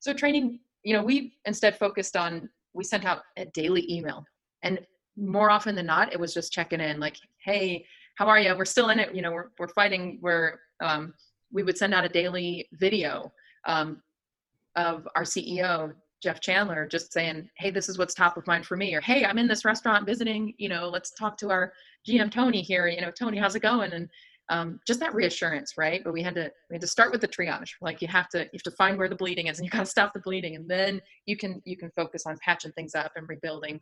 So 0.00 0.12
training 0.12 0.58
you 0.82 0.94
know 0.94 1.02
we 1.02 1.34
instead 1.46 1.78
focused 1.78 2.16
on 2.16 2.48
we 2.74 2.84
sent 2.84 3.04
out 3.04 3.22
a 3.36 3.46
daily 3.46 3.90
email. 3.92 4.24
And 4.62 4.80
more 5.16 5.50
often 5.50 5.76
than 5.76 5.86
not 5.86 6.12
it 6.12 6.18
was 6.18 6.34
just 6.34 6.52
checking 6.52 6.80
in 6.80 6.98
like 6.98 7.16
hey 7.44 7.86
how 8.16 8.26
are 8.26 8.40
you 8.40 8.54
we're 8.56 8.64
still 8.64 8.90
in 8.90 8.98
it. 8.98 9.14
You 9.14 9.22
know 9.22 9.32
we're, 9.32 9.50
we're 9.58 9.68
fighting 9.68 10.18
we're 10.20 10.58
um, 10.82 11.14
we 11.52 11.62
would 11.62 11.78
send 11.78 11.94
out 11.94 12.04
a 12.04 12.08
daily 12.08 12.68
video 12.72 13.32
um, 13.66 14.02
of 14.74 15.06
our 15.14 15.22
ceo 15.22 15.92
Jeff 16.24 16.40
Chandler 16.40 16.86
just 16.86 17.12
saying, 17.12 17.50
"Hey, 17.58 17.70
this 17.70 17.88
is 17.88 17.98
what's 17.98 18.14
top 18.14 18.38
of 18.38 18.46
mind 18.46 18.64
for 18.66 18.76
me," 18.76 18.94
or 18.94 19.00
"Hey, 19.02 19.24
I'm 19.26 19.36
in 19.36 19.46
this 19.46 19.64
restaurant 19.64 20.06
visiting. 20.06 20.54
You 20.56 20.70
know, 20.70 20.88
let's 20.88 21.10
talk 21.10 21.36
to 21.38 21.50
our 21.50 21.74
GM 22.08 22.30
Tony 22.30 22.62
here. 22.62 22.88
You 22.88 23.02
know, 23.02 23.10
Tony, 23.10 23.36
how's 23.36 23.54
it 23.54 23.60
going?" 23.60 23.92
And 23.92 24.08
um, 24.48 24.80
just 24.86 25.00
that 25.00 25.14
reassurance, 25.14 25.74
right? 25.76 26.02
But 26.02 26.14
we 26.14 26.22
had 26.22 26.34
to 26.36 26.50
we 26.70 26.74
had 26.74 26.80
to 26.80 26.86
start 26.86 27.12
with 27.12 27.20
the 27.20 27.28
triage. 27.28 27.72
Like 27.82 28.00
you 28.00 28.08
have 28.08 28.30
to 28.30 28.40
you 28.40 28.50
have 28.54 28.62
to 28.62 28.70
find 28.70 28.96
where 28.96 29.08
the 29.08 29.16
bleeding 29.16 29.48
is, 29.48 29.58
and 29.58 29.66
you 29.66 29.70
got 29.70 29.80
to 29.80 29.86
stop 29.86 30.14
the 30.14 30.20
bleeding, 30.20 30.56
and 30.56 30.68
then 30.68 31.00
you 31.26 31.36
can 31.36 31.60
you 31.66 31.76
can 31.76 31.90
focus 31.90 32.24
on 32.26 32.38
patching 32.42 32.72
things 32.72 32.94
up 32.94 33.12
and 33.16 33.28
rebuilding 33.28 33.78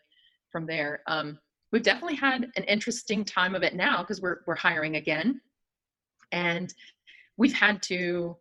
from 0.50 0.66
there. 0.66 1.02
Um, 1.06 1.38
we've 1.70 1.84
definitely 1.84 2.16
had 2.16 2.50
an 2.56 2.64
interesting 2.64 3.24
time 3.24 3.54
of 3.54 3.62
it 3.62 3.76
now 3.76 4.02
because 4.02 4.20
we're 4.20 4.38
we're 4.48 4.56
hiring 4.56 4.96
again, 4.96 5.40
and 6.32 6.74
we've 7.36 7.54
had 7.54 7.80
to 7.84 8.36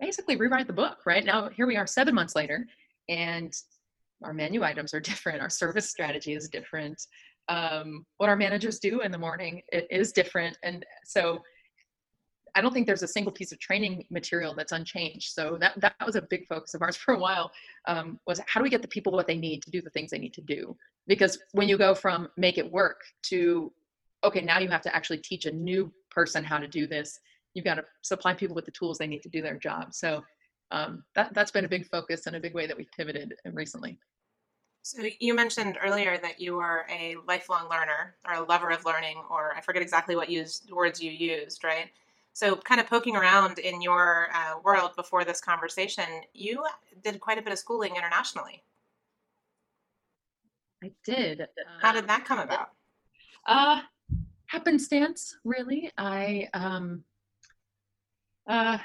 basically 0.00 0.34
rewrite 0.34 0.66
the 0.66 0.72
book. 0.72 0.98
Right 1.06 1.24
now, 1.24 1.50
here 1.50 1.68
we 1.68 1.76
are, 1.76 1.86
seven 1.86 2.16
months 2.16 2.34
later, 2.34 2.66
and 3.08 3.52
our 4.22 4.32
menu 4.32 4.62
items 4.62 4.94
are 4.94 5.00
different 5.12 5.40
our 5.40 5.50
service 5.50 5.90
strategy 5.90 6.34
is 6.34 6.48
different. 6.48 7.06
Um, 7.48 8.06
what 8.16 8.30
our 8.30 8.36
managers 8.36 8.78
do 8.78 9.02
in 9.02 9.12
the 9.12 9.18
morning 9.18 9.60
is 9.70 10.12
different 10.12 10.56
and 10.62 10.84
so 11.04 11.42
i 12.54 12.62
don't 12.62 12.72
think 12.72 12.86
there's 12.86 13.02
a 13.02 13.08
single 13.08 13.32
piece 13.32 13.52
of 13.52 13.58
training 13.58 14.06
material 14.10 14.54
that's 14.56 14.72
unchanged. 14.72 15.32
So 15.32 15.58
that, 15.60 15.78
that 15.80 15.94
was 16.06 16.16
a 16.16 16.22
big 16.22 16.46
focus 16.46 16.72
of 16.72 16.80
ours 16.80 16.96
for 17.04 17.14
a 17.14 17.18
while 17.18 17.50
um, 17.86 18.18
was 18.26 18.40
how 18.46 18.60
do 18.60 18.64
we 18.64 18.70
get 18.70 18.80
the 18.80 18.88
people 18.88 19.12
what 19.12 19.26
they 19.26 19.36
need 19.36 19.62
to 19.62 19.70
do 19.70 19.82
the 19.82 19.90
things 19.90 20.10
they 20.10 20.18
need 20.18 20.34
to 20.34 20.40
do? 20.40 20.74
Because 21.06 21.38
when 21.52 21.68
you 21.68 21.76
go 21.76 21.94
from 21.94 22.28
make 22.36 22.56
it 22.56 22.70
work 22.70 23.02
to 23.24 23.72
okay 24.22 24.40
now 24.40 24.58
you 24.58 24.68
have 24.68 24.82
to 24.82 24.94
actually 24.96 25.18
teach 25.18 25.44
a 25.44 25.52
new 25.52 25.92
person 26.10 26.42
how 26.42 26.56
to 26.56 26.68
do 26.68 26.86
this 26.86 27.18
you've 27.54 27.64
got 27.64 27.76
to 27.76 27.84
supply 28.02 28.34
people 28.34 28.54
with 28.54 28.64
the 28.64 28.70
tools 28.72 28.98
they 28.98 29.06
need 29.06 29.22
to 29.22 29.28
do 29.28 29.40
their 29.40 29.56
job. 29.56 29.94
So 29.94 30.22
um, 30.74 31.04
that, 31.14 31.32
that's 31.34 31.50
been 31.50 31.64
a 31.64 31.68
big 31.68 31.86
focus 31.86 32.26
and 32.26 32.36
a 32.36 32.40
big 32.40 32.54
way 32.54 32.66
that 32.66 32.76
we've 32.76 32.90
pivoted 32.96 33.34
recently 33.52 33.98
so 34.84 35.02
you 35.18 35.34
mentioned 35.34 35.78
earlier 35.82 36.18
that 36.18 36.38
you 36.38 36.58
are 36.58 36.86
a 36.90 37.16
lifelong 37.26 37.70
learner 37.70 38.16
or 38.28 38.34
a 38.34 38.44
lover 38.44 38.68
of 38.68 38.84
learning, 38.84 39.16
or 39.30 39.54
I 39.56 39.62
forget 39.62 39.80
exactly 39.80 40.14
what 40.14 40.28
used, 40.28 40.70
words 40.70 41.02
you 41.02 41.10
used, 41.10 41.64
right? 41.64 41.88
So, 42.34 42.54
kind 42.54 42.82
of 42.82 42.86
poking 42.86 43.16
around 43.16 43.58
in 43.58 43.80
your 43.80 44.28
uh, 44.34 44.58
world 44.62 44.90
before 44.94 45.24
this 45.24 45.40
conversation, 45.40 46.04
you 46.34 46.62
did 47.02 47.18
quite 47.18 47.38
a 47.38 47.42
bit 47.42 47.50
of 47.50 47.58
schooling 47.58 47.96
internationally. 47.96 48.62
I 50.82 50.90
did. 51.02 51.46
How 51.80 51.92
did 51.92 52.06
that 52.08 52.26
come 52.26 52.40
about? 52.40 52.68
Uh, 53.46 53.80
happenstance, 54.48 55.38
really. 55.44 55.92
I, 55.96 56.50
um, 56.52 57.04
uh, 58.46 58.76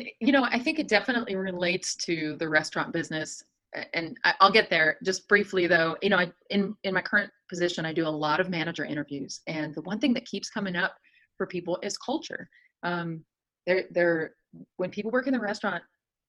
it, 0.00 0.12
you 0.20 0.32
know, 0.32 0.44
I 0.44 0.58
think 0.58 0.78
it 0.78 0.88
definitely 0.88 1.36
relates 1.36 1.94
to 1.96 2.36
the 2.38 2.48
restaurant 2.48 2.92
business 2.92 3.44
and 3.92 4.16
I'll 4.40 4.50
get 4.50 4.70
there 4.70 4.98
just 5.04 5.28
briefly 5.28 5.66
though. 5.66 5.96
You 6.02 6.10
know, 6.10 6.18
I, 6.18 6.32
in 6.50 6.76
in 6.84 6.94
my 6.94 7.00
current 7.00 7.30
position, 7.48 7.84
I 7.84 7.92
do 7.92 8.06
a 8.06 8.08
lot 8.08 8.40
of 8.40 8.48
manager 8.48 8.84
interviews, 8.84 9.40
and 9.46 9.74
the 9.74 9.82
one 9.82 9.98
thing 9.98 10.14
that 10.14 10.26
keeps 10.26 10.50
coming 10.50 10.76
up 10.76 10.96
for 11.36 11.46
people 11.46 11.78
is 11.82 11.96
culture. 11.98 12.48
Um, 12.82 13.24
they're 13.66 13.84
they're 13.90 14.34
when 14.76 14.90
people 14.90 15.10
work 15.10 15.26
in 15.26 15.32
the 15.32 15.40
restaurant 15.40 15.82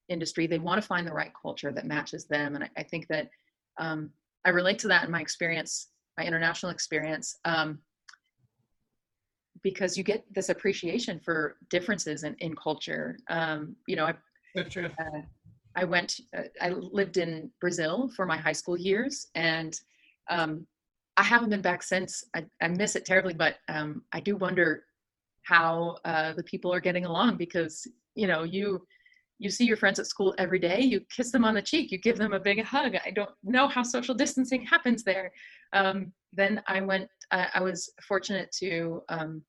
industry, 0.08 0.46
they 0.46 0.58
want 0.58 0.80
to 0.80 0.86
find 0.86 1.06
the 1.06 1.12
right 1.12 1.32
culture 1.40 1.72
that 1.72 1.86
matches 1.86 2.26
them, 2.26 2.54
and 2.54 2.64
I, 2.64 2.70
I 2.76 2.82
think 2.82 3.06
that 3.08 3.30
um, 3.78 4.10
I 4.44 4.50
relate 4.50 4.78
to 4.80 4.88
that 4.88 5.04
in 5.04 5.10
my 5.10 5.20
experience, 5.20 5.88
my 6.18 6.24
international 6.24 6.72
experience. 6.72 7.38
Um, 7.44 7.78
because 9.62 9.96
you 9.96 10.04
get 10.04 10.24
this 10.32 10.48
appreciation 10.48 11.20
for 11.20 11.56
differences 11.70 12.24
in, 12.24 12.34
in 12.40 12.54
culture. 12.56 13.18
Um, 13.28 13.76
you 13.86 13.96
know, 13.96 14.06
I, 14.06 14.14
Uh, 14.98 15.20
I 15.76 15.84
went, 15.84 16.20
uh, 16.36 16.42
I 16.60 16.70
lived 16.70 17.18
in 17.18 17.50
Brazil 17.60 18.10
for 18.16 18.24
my 18.24 18.36
high 18.36 18.52
school 18.52 18.78
years, 18.78 19.28
and 19.34 19.78
um, 20.30 20.66
I 21.16 21.22
haven't 21.22 21.50
been 21.50 21.62
back 21.62 21.82
since. 21.82 22.24
I, 22.34 22.44
I 22.62 22.68
miss 22.68 22.96
it 22.96 23.04
terribly, 23.04 23.34
but 23.34 23.56
um, 23.68 24.02
I 24.12 24.20
do 24.20 24.36
wonder 24.36 24.84
how 25.42 25.98
uh, 26.04 26.32
the 26.32 26.42
people 26.42 26.72
are 26.72 26.80
getting 26.80 27.04
along 27.04 27.36
because 27.36 27.86
you 28.14 28.26
know 28.26 28.42
you 28.42 28.84
you 29.38 29.50
see 29.50 29.64
your 29.64 29.76
friends 29.76 29.98
at 29.98 30.06
school 30.06 30.34
every 30.38 30.58
day 30.58 30.80
you 30.80 31.00
kiss 31.14 31.30
them 31.30 31.44
on 31.44 31.54
the 31.54 31.62
cheek 31.62 31.92
you 31.92 31.98
give 31.98 32.16
them 32.16 32.32
a 32.32 32.40
big 32.40 32.62
hug 32.64 32.96
i 33.04 33.10
don't 33.10 33.30
know 33.44 33.68
how 33.68 33.82
social 33.82 34.14
distancing 34.14 34.62
happens 34.62 35.04
there 35.04 35.30
um, 35.72 36.12
then 36.32 36.62
i 36.66 36.80
went 36.80 37.08
uh, 37.30 37.46
i 37.54 37.60
was 37.60 37.90
fortunate 38.02 38.50
to 38.52 39.02
um, 39.08 39.42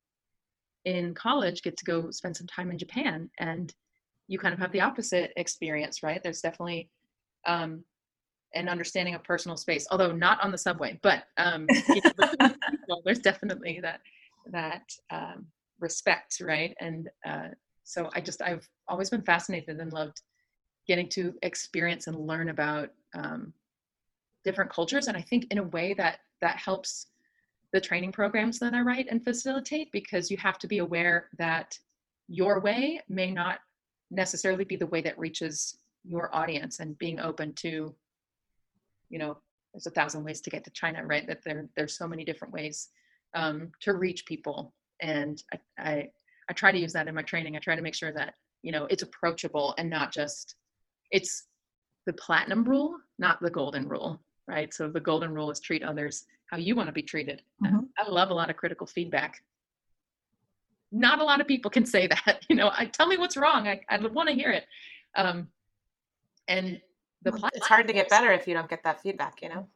in 0.86 1.13
college 1.13 1.62
get 1.62 1.78
to 1.78 1.86
go 1.86 2.12
spend 2.12 2.36
some 2.36 2.48
time 2.48 2.72
in 2.72 2.78
japan 2.78 3.30
and 3.40 3.74
you 4.28 4.38
kind 4.38 4.54
of 4.54 4.60
have 4.60 4.72
the 4.72 4.82
opposite 4.82 5.32
experience, 5.38 6.04
right? 6.04 6.22
There's 6.22 6.42
definitely 6.42 6.90
um, 7.46 7.84
an 8.54 8.70
understanding 8.70 9.16
of 9.16 9.24
personal 9.24 9.58
space, 9.58 9.88
although 9.90 10.12
not 10.12 10.44
on 10.44 10.52
the 10.52 10.58
subway, 10.58 11.00
but 11.02 11.24
um, 11.38 11.68
you 11.94 12.02
know, 12.90 13.02
there's 13.06 13.20
definitely 13.20 13.80
that 13.82 14.02
that 14.52 14.84
um, 15.12 15.48
respect, 15.80 16.42
right? 16.42 16.76
And 16.80 17.10
uh, 17.26 17.50
so 17.84 18.10
I 18.13 18.22
just 18.22 18.42
I've 18.42 18.68
always 18.88 19.10
been 19.10 19.22
fascinated 19.22 19.80
and 19.80 19.94
loved 19.94 20.22
getting 20.88 21.10
to 21.10 21.34
experience 21.42 22.08
and 22.08 22.18
learn 22.18 22.50
about 22.50 22.90
um, 23.16 23.54
different 24.44 24.72
cultures, 24.72 25.08
and 25.08 25.16
I 25.16 25.22
think 25.22 25.48
in 25.52 25.58
a 25.58 25.63
way 25.63 25.94
that 25.96 26.20
that 26.42 26.58
helps 26.58 27.08
the 27.73 27.82
training 27.82 28.12
programs 28.12 28.60
that 28.60 28.73
I 28.73 28.82
write 28.82 29.08
and 29.10 29.23
facilitate 29.23 29.91
because 29.91 30.32
you 30.32 30.38
have 30.38 30.58
to 30.60 30.67
be 30.67 30.77
aware 30.80 31.30
that 31.38 31.77
your 32.27 32.60
way 32.62 33.01
may 33.10 33.32
not 33.32 33.60
necessarily 34.12 34.63
be 34.63 34.75
the 34.75 34.88
way 34.88 35.01
that 35.01 35.19
reaches 35.19 35.77
your 36.06 36.34
audience 36.34 36.80
and 36.80 36.97
being 36.97 37.19
open 37.19 37.53
to 37.53 37.93
you 39.10 39.19
know 39.19 39.38
there's 39.73 39.88
a 39.88 39.91
thousand 39.91 40.23
ways 40.23 40.41
to 40.41 40.49
get 40.49 40.63
to 40.63 40.71
china 40.71 41.06
right? 41.06 41.27
That 41.27 41.43
there 41.43 41.67
there's 41.75 41.97
so 41.97 42.08
many 42.08 42.23
different 42.23 42.53
ways 42.53 42.89
um, 43.36 43.71
to 43.82 43.93
reach 43.93 44.25
people. 44.25 44.73
And 45.01 45.41
I, 45.53 45.60
I 45.77 46.10
i 46.49 46.53
try 46.53 46.71
to 46.71 46.80
use 46.80 46.93
that 46.93 47.08
in 47.08 47.15
my 47.15 47.21
training. 47.21 47.56
I 47.56 47.60
try 47.60 47.75
to 47.75 47.82
make 47.82 47.95
sure 47.95 48.13
that 48.13 48.34
you 48.63 48.71
know 48.71 48.86
it's 48.89 49.03
approachable 49.03 49.75
and 49.77 49.89
not 49.89 50.12
just 50.12 50.56
it's 51.12 51.45
the 52.06 52.13
platinum 52.13 52.63
rule 52.63 52.97
not 53.19 53.39
the 53.41 53.49
golden 53.49 53.88
rule 53.88 54.21
right? 54.47 54.73
So 54.73 54.89
the 54.89 54.99
golden 54.99 55.33
rule 55.33 55.51
is 55.51 55.60
treat 55.60 55.83
others 55.83 56.25
how 56.49 56.57
you 56.57 56.75
want 56.75 56.88
to 56.88 56.93
be 56.93 57.03
treated. 57.03 57.41
Mm-hmm. 57.63 57.79
i 57.97 58.10
love 58.10 58.29
a 58.29 58.33
lot 58.33 58.49
of 58.49 58.57
critical 58.57 58.88
feedback. 58.88 59.43
Not 60.91 61.19
a 61.19 61.23
lot 61.23 61.41
of 61.41 61.47
people 61.47 61.69
can 61.69 61.86
say 61.86 62.07
that 62.25 62.39
you 62.49 62.55
know 62.55 62.71
i 62.75 62.86
tell 62.86 63.07
me 63.07 63.17
what's 63.17 63.38
wrong 63.38 63.67
i, 63.67 63.81
I 63.89 63.97
want 63.97 64.29
to 64.29 64.36
hear 64.36 64.51
it. 64.51 64.65
Um, 65.15 65.47
and 66.47 66.81
the 67.23 67.49
it's 67.53 67.67
hard 67.67 67.88
to 67.88 67.93
get 67.93 68.10
better 68.10 68.31
if 68.31 68.47
you 68.47 68.53
don't 68.53 68.69
get 68.69 68.83
that 68.83 69.01
feedback 69.01 69.41
you 69.41 69.49
know 69.49 69.67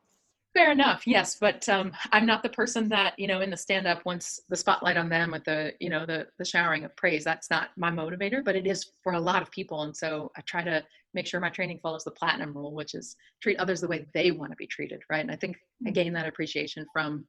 fair 0.53 0.71
enough 0.71 1.07
yes 1.07 1.37
but 1.39 1.67
um, 1.69 1.91
i'm 2.11 2.25
not 2.25 2.43
the 2.43 2.49
person 2.49 2.89
that 2.89 3.17
you 3.17 3.27
know 3.27 3.41
in 3.41 3.49
the 3.49 3.57
stand 3.57 3.87
up 3.87 4.05
wants 4.05 4.41
the 4.49 4.55
spotlight 4.55 4.97
on 4.97 5.09
them 5.09 5.31
with 5.31 5.43
the 5.45 5.73
you 5.79 5.89
know 5.89 6.05
the 6.05 6.27
the 6.37 6.45
showering 6.45 6.83
of 6.83 6.95
praise. 6.95 7.23
That's 7.23 7.49
not 7.49 7.69
my 7.77 7.89
motivator 7.89 8.43
but 8.43 8.55
it 8.55 8.67
is 8.67 8.91
for 9.03 9.13
a 9.13 9.19
lot 9.19 9.41
of 9.41 9.51
people 9.51 9.83
and 9.83 9.95
so 9.95 10.31
i 10.37 10.41
try 10.41 10.63
to 10.63 10.83
make 11.13 11.27
sure 11.27 11.39
my 11.39 11.49
training 11.49 11.79
follows 11.81 12.03
the 12.03 12.11
platinum 12.11 12.53
rule 12.53 12.73
which 12.73 12.95
is 12.95 13.15
treat 13.41 13.57
others 13.57 13.81
the 13.81 13.87
way 13.87 14.05
they 14.13 14.31
want 14.31 14.51
to 14.51 14.55
be 14.57 14.67
treated 14.67 15.01
right? 15.09 15.21
And 15.21 15.31
i 15.31 15.35
think 15.35 15.57
i 15.85 15.89
mm. 15.89 15.93
gain 15.93 16.13
that 16.13 16.27
appreciation 16.27 16.85
from 16.91 17.25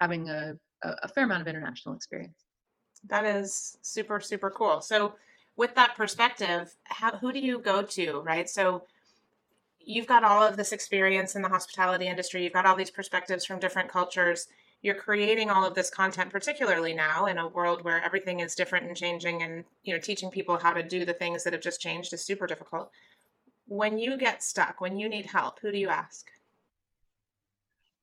having 0.00 0.28
a, 0.28 0.54
a 0.82 1.08
fair 1.08 1.24
amount 1.24 1.42
of 1.42 1.48
international 1.48 1.94
experience. 1.94 2.44
That 3.08 3.24
is 3.24 3.76
super 3.82 4.20
super 4.20 4.50
cool. 4.50 4.80
So 4.80 5.14
with 5.56 5.74
that 5.74 5.94
perspective 5.94 6.74
how, 6.84 7.16
who 7.18 7.32
do 7.32 7.38
you 7.38 7.58
go 7.58 7.82
to 7.82 8.20
right? 8.20 8.48
So 8.48 8.84
you've 9.84 10.06
got 10.06 10.24
all 10.24 10.42
of 10.42 10.56
this 10.56 10.72
experience 10.72 11.34
in 11.34 11.42
the 11.42 11.48
hospitality 11.48 12.06
industry 12.06 12.42
you've 12.42 12.52
got 12.52 12.66
all 12.66 12.76
these 12.76 12.90
perspectives 12.90 13.44
from 13.44 13.58
different 13.58 13.88
cultures 13.88 14.48
you're 14.82 14.94
creating 14.94 15.50
all 15.50 15.64
of 15.64 15.74
this 15.74 15.90
content 15.90 16.30
particularly 16.30 16.92
now 16.92 17.26
in 17.26 17.38
a 17.38 17.48
world 17.48 17.82
where 17.84 18.02
everything 18.04 18.40
is 18.40 18.54
different 18.54 18.86
and 18.86 18.96
changing 18.96 19.42
and 19.42 19.64
you 19.84 19.94
know 19.94 20.00
teaching 20.00 20.30
people 20.30 20.56
how 20.56 20.72
to 20.72 20.82
do 20.82 21.04
the 21.04 21.12
things 21.12 21.44
that 21.44 21.52
have 21.52 21.62
just 21.62 21.80
changed 21.80 22.12
is 22.12 22.24
super 22.24 22.46
difficult 22.46 22.90
when 23.66 23.98
you 23.98 24.16
get 24.16 24.42
stuck 24.42 24.80
when 24.80 24.98
you 24.98 25.08
need 25.08 25.26
help 25.26 25.58
who 25.60 25.70
do 25.70 25.78
you 25.78 25.88
ask 25.88 26.26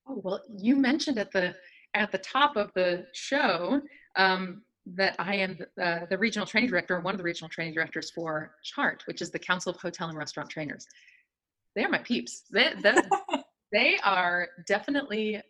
oh 0.08 0.22
well 0.24 0.42
you 0.58 0.76
mentioned 0.76 1.18
at 1.18 1.32
the 1.32 1.56
at 1.94 2.12
the 2.12 2.18
top 2.18 2.56
of 2.56 2.72
the 2.74 3.06
show 3.14 3.82
um, 4.16 4.62
that 4.96 5.16
I 5.20 5.36
am 5.36 5.58
uh, 5.82 6.06
the 6.10 6.18
regional 6.18 6.46
training 6.46 6.70
director, 6.70 7.00
one 7.00 7.14
of 7.14 7.18
the 7.18 7.24
regional 7.24 7.50
training 7.50 7.74
directors 7.74 8.10
for 8.10 8.52
CHART, 8.64 9.04
which 9.06 9.22
is 9.22 9.30
the 9.30 9.40
Council 9.40 9.72
of 9.72 9.80
Hotel 9.80 10.10
and 10.10 10.18
Restaurant 10.18 10.50
Trainers. 10.50 10.88
They 11.80 11.86
are 11.86 11.90
my 11.90 12.00
peeps. 12.00 12.44
They, 12.52 12.74
they, 12.84 12.94
they 13.72 13.98
are 14.04 14.50
definitely 14.68 15.42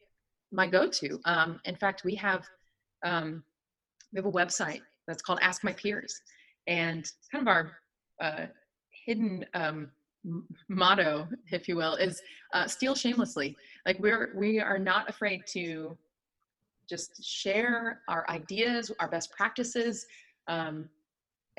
my 0.52 0.68
go-to. 0.68 1.20
Um, 1.26 1.60
in 1.66 1.76
fact, 1.76 2.04
we 2.04 2.14
have 2.16 2.48
um, 3.04 3.44
we 4.14 4.20
have 4.20 4.28
a 4.28 4.32
website 4.32 4.82
that's 5.08 5.24
called 5.24 5.40
Ask 5.42 5.64
My 5.64 5.74
Peers, 5.74 6.22
and 6.68 7.04
kind 7.32 7.42
of 7.42 7.48
our 7.48 7.72
uh, 8.22 8.46
hidden 9.08 9.44
um, 9.56 9.90
motto, 10.68 11.28
if 11.52 11.68
you 11.68 11.76
will, 11.76 11.96
is 11.96 12.22
uh, 12.54 12.68
steal 12.68 12.94
shamelessly. 12.94 13.58
Like 13.88 13.98
we're 13.98 14.32
we 14.38 14.60
are 14.60 14.78
not 14.78 15.10
afraid 15.10 15.42
to 15.54 15.98
just 16.88 17.24
share 17.24 18.02
our 18.08 18.30
ideas, 18.30 18.92
our 19.00 19.08
best 19.08 19.32
practices. 19.32 20.06
Um, 20.48 20.90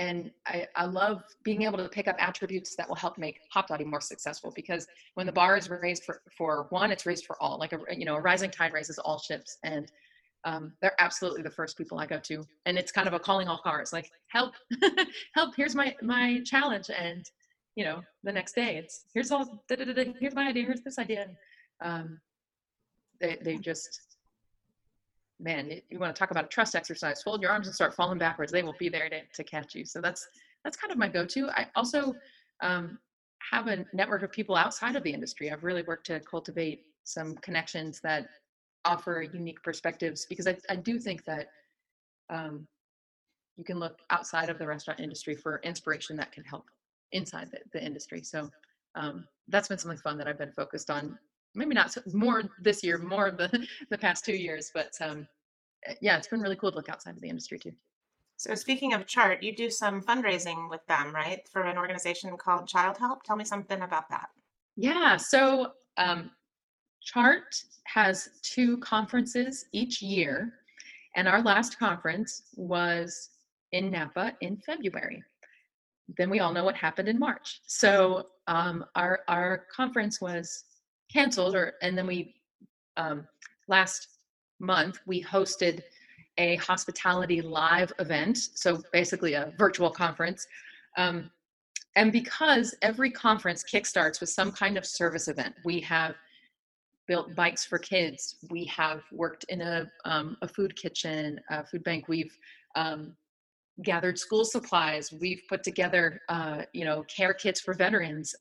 and 0.01 0.31
I, 0.47 0.67
I, 0.75 0.87
love 0.87 1.23
being 1.45 1.63
able 1.63 1.77
to 1.77 1.87
pick 1.87 2.09
up 2.09 2.17
attributes 2.19 2.75
that 2.75 2.89
will 2.89 2.97
help 2.97 3.19
make 3.19 3.39
Hopdoddy 3.55 3.85
more 3.85 4.01
successful 4.01 4.51
because 4.57 4.87
when 5.13 5.27
the 5.27 5.33
bar 5.33 5.59
is 5.59 5.69
raised 5.69 6.05
for, 6.05 6.23
for 6.39 6.67
one, 6.71 6.91
it's 6.91 7.05
raised 7.05 7.27
for 7.27 7.37
all. 7.43 7.59
Like 7.59 7.75
a 7.75 7.81
you 7.95 8.07
know 8.07 8.17
a 8.17 8.21
rising 8.21 8.51
tide 8.51 8.73
raises 8.73 8.99
all 8.99 9.19
ships, 9.19 9.59
and 9.63 9.93
um, 10.47 10.73
they're 10.81 10.99
absolutely 10.99 11.43
the 11.43 11.51
first 11.51 11.77
people 11.77 11.99
I 11.99 12.07
go 12.07 12.19
to. 12.19 12.43
And 12.65 12.79
it's 12.79 12.91
kind 12.91 13.09
of 13.09 13.13
a 13.13 13.19
calling 13.19 13.47
all 13.47 13.61
cars, 13.63 13.93
like 13.93 14.11
help, 14.29 14.55
help. 15.35 15.55
Here's 15.55 15.75
my 15.75 15.95
my 16.01 16.41
challenge, 16.47 16.89
and 16.97 17.23
you 17.77 17.85
know 17.85 18.01
the 18.25 18.33
next 18.33 18.55
day 18.55 18.77
it's 18.77 19.05
here's 19.13 19.31
all 19.31 19.63
here's 19.69 20.35
my 20.35 20.49
idea, 20.49 20.65
here's 20.65 20.81
this 20.81 20.99
idea. 20.99 21.27
Um, 21.85 22.19
they 23.21 23.37
they 23.45 23.59
just 23.59 24.01
man, 25.41 25.71
you 25.89 25.99
want 25.99 26.15
to 26.15 26.19
talk 26.19 26.31
about 26.31 26.45
a 26.45 26.49
trust 26.49 26.75
exercise, 26.75 27.23
fold 27.23 27.41
your 27.43 27.51
arms 27.51 27.67
and 27.67 27.75
start 27.75 27.95
falling 27.95 28.19
backwards. 28.19 28.53
They 28.53 28.63
will 28.63 28.77
be 28.79 28.89
there 28.89 29.09
to, 29.09 29.21
to 29.33 29.45
catch 29.45 29.75
you. 29.75 29.85
So 29.85 30.01
that's, 30.01 30.29
that's 30.65 30.77
kind 30.77 30.93
of 30.93 30.99
my 30.99 31.09
go-to. 31.09 31.49
I 31.51 31.67
also 31.75 32.15
um, 32.63 32.99
have 33.51 33.67
a 33.67 33.85
network 33.93 34.23
of 34.23 34.31
people 34.31 34.57
outside 34.57 34.97
of 34.97 35.03
the 35.03 35.13
industry. 35.13 35.51
I've 35.51 35.65
really 35.65 35.83
worked 35.83 36.07
to 36.07 36.21
cultivate 36.21 36.83
some 37.05 37.35
connections 37.37 38.01
that 38.03 38.27
offer 38.85 39.23
unique 39.23 39.63
perspectives 39.63 40.27
because 40.29 40.47
I, 40.47 40.57
I 40.69 40.77
do 40.77 40.99
think 40.99 41.25
that 41.25 41.49
um, 42.29 42.67
you 43.57 43.65
can 43.65 43.79
look 43.79 43.99
outside 44.11 44.49
of 44.49 44.59
the 44.59 44.67
restaurant 44.67 45.01
industry 45.01 45.35
for 45.35 45.61
inspiration 45.65 46.17
that 46.17 46.33
can 46.33 46.45
help 46.45 46.65
inside 47.13 47.51
the, 47.51 47.59
the 47.73 47.85
industry. 47.85 48.23
So 48.23 48.51
um, 48.95 49.27
that's 49.49 49.69
been 49.69 49.79
something 49.79 49.99
fun 49.99 50.19
that 50.19 50.29
I've 50.29 50.39
been 50.39 50.53
focused 50.53 50.91
on. 50.91 51.19
Maybe 51.55 51.75
not 51.75 51.93
so, 51.93 52.01
more 52.13 52.45
this 52.61 52.85
year, 52.85 52.99
more 52.99 53.27
of 53.27 53.37
the 53.37 53.67
the 53.91 53.99
past 53.99 54.25
two 54.25 54.37
years, 54.37 54.71
but 54.73 54.93
um, 55.01 55.27
eh, 55.87 55.95
yeah, 56.01 56.17
it's 56.17 56.29
been 56.29 56.41
really 56.41 56.57
cool 56.57 56.71
to 56.71 56.77
look 56.77 56.89
outside 56.89 57.17
of 57.17 57.21
the 57.21 57.29
industry 57.29 57.59
too. 57.59 57.73
So 58.37 58.55
speaking 58.55 58.95
of 58.95 59.07
Chart, 59.07 59.43
you 59.43 59.55
do 59.55 59.69
some 59.69 60.01
fundraising 60.01 60.71
with 60.71 60.81
them, 60.87 61.15
right? 61.15 61.47
For 61.53 61.63
an 61.63 61.77
organization 61.77 62.35
called 62.39 62.67
Child 62.67 62.97
Help. 62.97 63.23
Tell 63.23 63.37
me 63.37 63.45
something 63.45 63.83
about 63.83 64.09
that. 64.09 64.31
Yeah. 64.77 65.19
So 65.19 65.73
um, 65.99 66.31
Chart 67.03 67.55
has 67.85 68.31
two 68.43 68.79
conferences 68.79 69.67
each 69.73 70.01
year, 70.01 70.55
and 71.17 71.29
our 71.29 71.43
last 71.43 71.79
conference 71.79 72.45
was 72.57 73.31
in 73.73 73.91
Napa 73.91 74.33
in 74.41 74.57
February. 74.57 75.23
Then 76.17 76.31
we 76.31 76.41
all 76.41 76.53
know 76.53 76.65
what 76.65 76.77
happened 76.77 77.09
in 77.09 77.19
March. 77.19 77.61
So 77.67 78.29
um, 78.47 78.85
our 78.95 79.21
our 79.29 79.67
conference 79.75 80.21
was 80.21 80.65
canceled, 81.13 81.55
or 81.55 81.75
and 81.83 81.97
then 81.97 82.07
we 82.07 82.35
um, 82.97 83.27
last 83.69 84.09
month 84.59 84.99
we 85.07 85.23
hosted 85.23 85.83
a 86.39 86.57
hospitality 86.57 87.41
live 87.43 87.93
event. 87.99 88.39
So 88.55 88.83
basically 88.93 89.35
a 89.35 89.53
virtual 89.59 89.91
conference. 89.91 90.47
Um, 90.97 91.31
and 91.97 92.13
because 92.13 92.75
every 92.83 93.11
conference 93.11 93.65
kickstarts 93.65 94.21
with 94.21 94.31
some 94.31 94.53
kind 94.53 94.79
of 94.79 94.87
service 94.87 95.29
event, 95.29 95.55
we 95.65 95.81
have 95.81 96.15
built 97.09 97.35
bikes 97.35 97.65
for 97.65 97.79
kids. 97.79 98.37
We 98.51 98.65
have 98.67 99.03
worked 99.13 99.45
in 99.49 99.61
a, 99.61 99.91
um, 100.05 100.37
a 100.43 100.49
food 100.49 100.77
kitchen, 100.77 101.41
a 101.51 101.65
food 101.65 101.83
bank. 101.83 102.07
We've 102.07 102.37
um, 102.77 103.17
gathered 103.83 104.19
school 104.19 104.45
supplies. 104.45 105.13
We've 105.13 105.43
put 105.49 105.65
together, 105.65 106.21
uh, 106.29 106.63
you 106.73 106.85
know, 106.85 107.03
care 107.05 107.35
kits 107.35 107.61
for 107.61 107.75
veterans. 107.75 108.35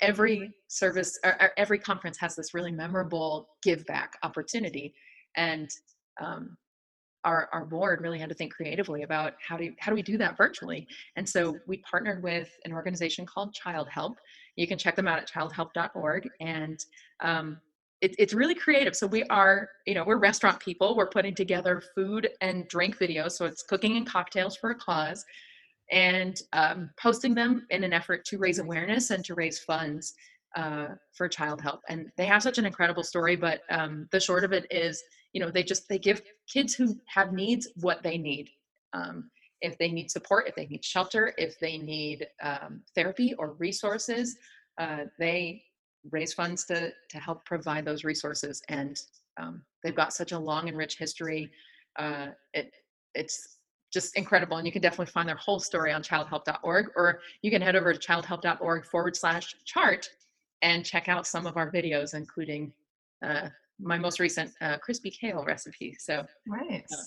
Every 0.00 0.52
service, 0.68 1.18
or, 1.24 1.52
every 1.56 1.78
conference 1.78 2.18
has 2.18 2.34
this 2.34 2.54
really 2.54 2.72
memorable 2.72 3.48
give 3.62 3.84
back 3.86 4.14
opportunity, 4.22 4.94
and 5.36 5.68
um, 6.20 6.56
our, 7.24 7.48
our 7.52 7.64
board 7.64 8.00
really 8.00 8.18
had 8.18 8.28
to 8.28 8.34
think 8.34 8.52
creatively 8.52 9.02
about 9.02 9.34
how 9.46 9.56
do 9.56 9.72
how 9.78 9.90
do 9.90 9.96
we 9.96 10.02
do 10.02 10.18
that 10.18 10.36
virtually. 10.36 10.86
And 11.16 11.28
so 11.28 11.58
we 11.66 11.78
partnered 11.78 12.22
with 12.22 12.50
an 12.64 12.72
organization 12.72 13.26
called 13.26 13.54
Child 13.54 13.88
Help. 13.88 14.18
You 14.56 14.66
can 14.66 14.78
check 14.78 14.96
them 14.96 15.08
out 15.08 15.18
at 15.18 15.28
childhelp.org, 15.28 16.28
and 16.40 16.78
um, 17.20 17.58
it, 18.00 18.14
it's 18.18 18.34
really 18.34 18.54
creative. 18.54 18.94
So 18.94 19.06
we 19.06 19.24
are, 19.24 19.68
you 19.86 19.94
know, 19.94 20.04
we're 20.04 20.18
restaurant 20.18 20.60
people. 20.60 20.94
We're 20.94 21.08
putting 21.08 21.34
together 21.34 21.82
food 21.94 22.28
and 22.42 22.68
drink 22.68 22.98
videos. 22.98 23.32
So 23.32 23.46
it's 23.46 23.62
cooking 23.62 23.96
and 23.96 24.06
cocktails 24.06 24.56
for 24.56 24.70
a 24.70 24.74
cause, 24.74 25.24
and 25.90 26.40
um, 26.52 26.90
posting 27.00 27.34
them 27.34 27.66
in 27.70 27.84
an 27.84 27.92
effort 27.92 28.24
to 28.26 28.38
raise 28.38 28.58
awareness 28.58 29.10
and 29.10 29.24
to 29.24 29.34
raise 29.34 29.58
funds 29.58 30.14
uh, 30.56 30.88
for 31.12 31.28
child 31.28 31.60
help. 31.60 31.80
And 31.88 32.10
they 32.16 32.26
have 32.26 32.42
such 32.42 32.58
an 32.58 32.66
incredible 32.66 33.02
story. 33.02 33.36
But 33.36 33.62
um, 33.70 34.08
the 34.12 34.20
short 34.20 34.44
of 34.44 34.52
it 34.52 34.66
is, 34.70 35.02
you 35.32 35.40
know, 35.40 35.50
they 35.50 35.62
just 35.62 35.88
they 35.88 35.98
give 35.98 36.22
kids 36.52 36.74
who 36.74 36.96
have 37.06 37.32
needs 37.32 37.68
what 37.76 38.02
they 38.02 38.18
need. 38.18 38.48
Um, 38.92 39.30
if 39.60 39.76
they 39.78 39.90
need 39.90 40.10
support, 40.10 40.46
if 40.46 40.54
they 40.54 40.66
need 40.66 40.84
shelter, 40.84 41.32
if 41.38 41.58
they 41.58 41.78
need 41.78 42.26
um, 42.42 42.82
therapy 42.94 43.34
or 43.38 43.54
resources, 43.54 44.36
uh, 44.78 45.04
they 45.18 45.62
raise 46.10 46.34
funds 46.34 46.64
to 46.66 46.92
to 47.10 47.18
help 47.18 47.44
provide 47.44 47.84
those 47.84 48.04
resources 48.04 48.62
and 48.68 49.00
um, 49.40 49.62
they've 49.82 49.94
got 49.94 50.12
such 50.12 50.32
a 50.32 50.38
long 50.38 50.68
and 50.68 50.76
rich 50.76 50.98
history 50.98 51.50
uh, 51.98 52.26
it 52.52 52.72
it's 53.14 53.58
just 53.94 54.16
incredible 54.16 54.56
and 54.56 54.66
you 54.66 54.72
can 54.72 54.82
definitely 54.82 55.10
find 55.10 55.28
their 55.28 55.36
whole 55.36 55.60
story 55.60 55.92
on 55.92 56.02
childhelp.org 56.02 56.88
or 56.96 57.20
you 57.42 57.50
can 57.50 57.62
head 57.62 57.76
over 57.76 57.94
to 57.94 57.98
childhelp.org 57.98 58.84
forward 58.84 59.16
slash 59.16 59.54
chart 59.64 60.10
and 60.62 60.84
check 60.84 61.08
out 61.08 61.26
some 61.26 61.46
of 61.46 61.56
our 61.56 61.70
videos 61.70 62.14
including 62.14 62.72
uh, 63.22 63.48
my 63.80 63.96
most 63.96 64.20
recent 64.20 64.52
uh, 64.60 64.76
crispy 64.78 65.10
kale 65.10 65.44
recipe 65.44 65.96
so 65.98 66.26
nice. 66.46 66.92
Uh, 66.92 67.04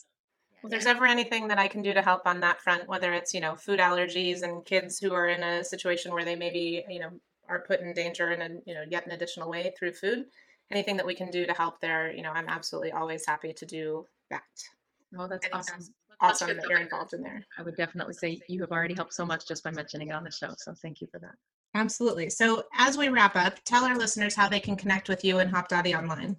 if 0.64 0.72
there's 0.72 0.88
ever 0.88 1.06
anything 1.06 1.48
that 1.50 1.60
I 1.60 1.68
can 1.68 1.84
do 1.84 1.94
to 1.94 2.02
help 2.02 2.24
on 2.26 2.40
that 2.40 2.62
front, 2.62 2.88
whether 2.88 3.14
it's 3.14 3.32
you 3.34 3.40
know 3.40 3.56
food 3.56 3.80
allergies 3.80 4.42
and 4.42 4.66
kids 4.66 4.98
who 4.98 5.14
are 5.14 5.28
in 5.28 5.44
a 5.44 5.64
situation 5.64 6.12
where 6.12 6.26
they 6.26 6.36
maybe 6.36 6.84
you 6.90 7.00
know 7.00 7.12
are 7.48 7.60
put 7.60 7.80
in 7.80 7.94
danger 7.94 8.32
in 8.32 8.42
a 8.42 8.50
you 8.66 8.74
know 8.74 8.84
yet 8.90 9.06
an 9.06 9.12
additional 9.12 9.50
way 9.50 9.74
through 9.78 9.94
food 9.94 10.26
anything 10.72 10.98
that 10.98 11.06
we 11.06 11.16
can 11.16 11.32
do 11.32 11.46
to 11.46 11.54
help 11.54 11.80
there 11.80 12.12
you 12.12 12.22
know 12.22 12.32
i'm 12.32 12.50
absolutely 12.50 12.92
always 12.92 13.26
happy 13.26 13.54
to 13.54 13.66
do 13.66 14.06
that. 14.30 14.44
Oh 15.18 15.28
that's 15.28 15.48
awesome 15.54 15.94
awesome 16.22 16.48
that 16.48 16.66
you're 16.70 16.80
involved 16.80 17.14
in 17.14 17.22
there. 17.22 17.46
I 17.58 17.64
would 17.64 17.76
definitely 17.76 18.14
say 18.14 18.40
you 18.48 18.62
have 18.62 18.72
already 18.72 18.94
helped 18.94 19.14
so 19.14 19.26
much 19.26 19.48
just 19.48 19.64
by 19.64 19.72
mentioning 19.72 20.10
it 20.10 20.14
on 20.14 20.24
the 20.24 20.32
show 20.32 20.54
so 20.58 20.74
thank 20.82 21.02
you 21.02 21.08
for 21.12 21.20
that. 21.20 21.36
Absolutely. 21.76 22.30
So 22.30 22.64
as 22.78 22.98
we 22.98 23.10
wrap 23.10 23.36
up 23.36 23.56
tell 23.66 23.84
our 23.84 23.98
listeners 23.98 24.36
how 24.36 24.50
they 24.50 24.60
can 24.60 24.76
connect 24.76 25.10
with 25.10 25.24
you 25.24 25.40
and 25.40 25.52
hopdoddy 25.52 25.98
online. 25.98 26.36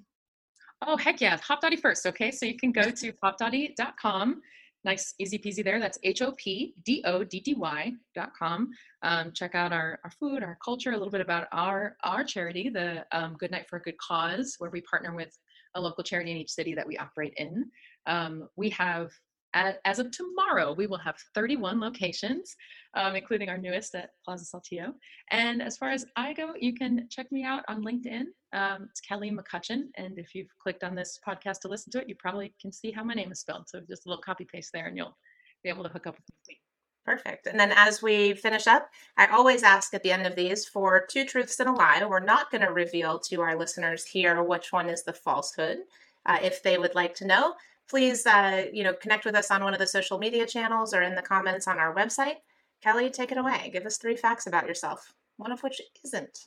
Oh 0.86 0.96
heck 0.96 1.20
yeah. 1.20 1.36
Hopdoddy 1.38 1.78
first 1.78 2.06
okay? 2.06 2.30
So 2.30 2.46
you 2.46 2.56
can 2.56 2.72
go 2.72 2.90
to 2.90 3.12
hopdoddy.com 3.24 4.42
nice, 4.84 5.14
easy 5.18 5.38
peasy 5.38 5.64
there. 5.64 5.80
That's 5.80 5.98
H 6.02 6.22
O 6.22 6.32
P 6.32 6.74
D 6.84 7.02
O 7.04 7.24
D 7.24 7.40
D 7.40 7.54
Y 7.54 7.92
dot 8.14 8.30
com. 8.38 8.70
Um, 9.02 9.32
check 9.32 9.54
out 9.54 9.72
our, 9.72 9.98
our 10.04 10.10
food, 10.10 10.42
our 10.42 10.58
culture, 10.64 10.90
a 10.90 10.96
little 10.96 11.10
bit 11.10 11.20
about 11.20 11.48
our 11.52 11.96
our 12.04 12.24
charity, 12.24 12.68
the 12.68 13.04
um, 13.12 13.36
Good 13.38 13.50
Night 13.50 13.66
for 13.68 13.76
a 13.76 13.82
Good 13.82 13.98
Cause, 13.98 14.54
where 14.58 14.70
we 14.70 14.80
partner 14.82 15.14
with 15.14 15.36
a 15.74 15.80
local 15.80 16.04
charity 16.04 16.30
in 16.30 16.36
each 16.38 16.50
city 16.50 16.74
that 16.74 16.86
we 16.86 16.96
operate 16.96 17.34
in. 17.36 17.70
Um, 18.06 18.48
we 18.56 18.70
have 18.70 19.10
as 19.54 19.98
of 19.98 20.10
tomorrow, 20.10 20.72
we 20.72 20.86
will 20.86 20.98
have 20.98 21.16
31 21.34 21.80
locations, 21.80 22.54
um, 22.94 23.16
including 23.16 23.48
our 23.48 23.58
newest 23.58 23.94
at 23.94 24.10
Plaza 24.24 24.44
Saltillo. 24.44 24.92
And 25.30 25.62
as 25.62 25.76
far 25.76 25.90
as 25.90 26.04
I 26.16 26.32
go, 26.34 26.52
you 26.60 26.74
can 26.74 27.08
check 27.10 27.30
me 27.32 27.44
out 27.44 27.64
on 27.68 27.82
LinkedIn. 27.82 28.24
Um, 28.52 28.88
it's 28.90 29.00
Kelly 29.00 29.30
McCutcheon. 29.30 29.84
And 29.96 30.18
if 30.18 30.34
you've 30.34 30.48
clicked 30.62 30.84
on 30.84 30.94
this 30.94 31.18
podcast 31.26 31.60
to 31.60 31.68
listen 31.68 31.90
to 31.92 32.00
it, 32.00 32.08
you 32.08 32.14
probably 32.18 32.54
can 32.60 32.72
see 32.72 32.90
how 32.90 33.04
my 33.04 33.14
name 33.14 33.32
is 33.32 33.40
spelled. 33.40 33.68
So 33.68 33.80
just 33.88 34.06
a 34.06 34.08
little 34.08 34.22
copy 34.22 34.44
paste 34.44 34.70
there, 34.72 34.86
and 34.86 34.96
you'll 34.96 35.16
be 35.62 35.70
able 35.70 35.84
to 35.84 35.90
hook 35.90 36.06
up 36.06 36.16
with 36.16 36.24
me. 36.48 36.60
Perfect. 37.04 37.46
And 37.46 37.58
then 37.58 37.72
as 37.74 38.02
we 38.02 38.34
finish 38.34 38.66
up, 38.66 38.90
I 39.16 39.28
always 39.28 39.62
ask 39.62 39.94
at 39.94 40.02
the 40.02 40.12
end 40.12 40.26
of 40.26 40.36
these 40.36 40.66
for 40.66 41.06
two 41.10 41.24
truths 41.24 41.58
and 41.58 41.70
a 41.70 41.72
lie. 41.72 42.04
We're 42.04 42.20
not 42.20 42.50
going 42.50 42.60
to 42.60 42.70
reveal 42.70 43.18
to 43.20 43.40
our 43.40 43.56
listeners 43.56 44.04
here 44.04 44.42
which 44.42 44.72
one 44.74 44.90
is 44.90 45.04
the 45.04 45.14
falsehood. 45.14 45.78
Uh, 46.26 46.38
if 46.42 46.62
they 46.62 46.76
would 46.76 46.94
like 46.94 47.14
to 47.14 47.26
know, 47.26 47.54
please 47.88 48.26
uh, 48.26 48.66
you 48.72 48.84
know 48.84 48.94
connect 48.94 49.24
with 49.24 49.34
us 49.34 49.50
on 49.50 49.64
one 49.64 49.72
of 49.72 49.80
the 49.80 49.86
social 49.86 50.18
media 50.18 50.46
channels 50.46 50.94
or 50.94 51.02
in 51.02 51.14
the 51.14 51.22
comments 51.22 51.66
on 51.66 51.78
our 51.78 51.94
website. 51.94 52.36
Kelly 52.82 53.10
take 53.10 53.32
it 53.32 53.38
away. 53.38 53.70
Give 53.72 53.84
us 53.86 53.98
three 53.98 54.16
facts 54.16 54.46
about 54.46 54.66
yourself 54.66 55.12
one 55.36 55.52
of 55.52 55.62
which 55.62 55.80
isn't. 56.04 56.46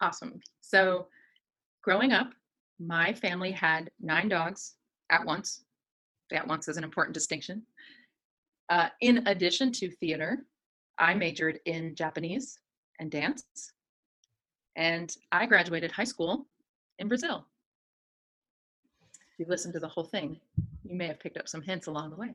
Awesome. 0.00 0.40
So 0.60 1.08
growing 1.82 2.12
up 2.12 2.32
my 2.80 3.12
family 3.12 3.50
had 3.52 3.90
nine 4.00 4.28
dogs 4.28 4.74
at 5.10 5.24
once. 5.24 5.64
At 6.32 6.46
once 6.46 6.68
is 6.68 6.76
an 6.76 6.84
important 6.84 7.14
distinction. 7.14 7.62
Uh, 8.70 8.88
in 9.02 9.26
addition 9.26 9.70
to 9.70 9.90
theater 9.90 10.38
i 10.98 11.12
majored 11.12 11.60
in 11.66 11.94
japanese 11.94 12.58
and 12.98 13.10
dance 13.10 13.44
and 14.76 15.16
i 15.32 15.44
graduated 15.44 15.92
high 15.92 16.04
school 16.04 16.46
in 16.98 17.08
brazil 17.08 17.46
you've 19.38 19.48
listened 19.48 19.74
to 19.74 19.80
the 19.80 19.88
whole 19.88 20.04
thing, 20.04 20.40
you 20.84 20.96
may 20.96 21.06
have 21.06 21.20
picked 21.20 21.36
up 21.36 21.48
some 21.48 21.62
hints 21.62 21.86
along 21.86 22.10
the 22.10 22.16
way. 22.16 22.34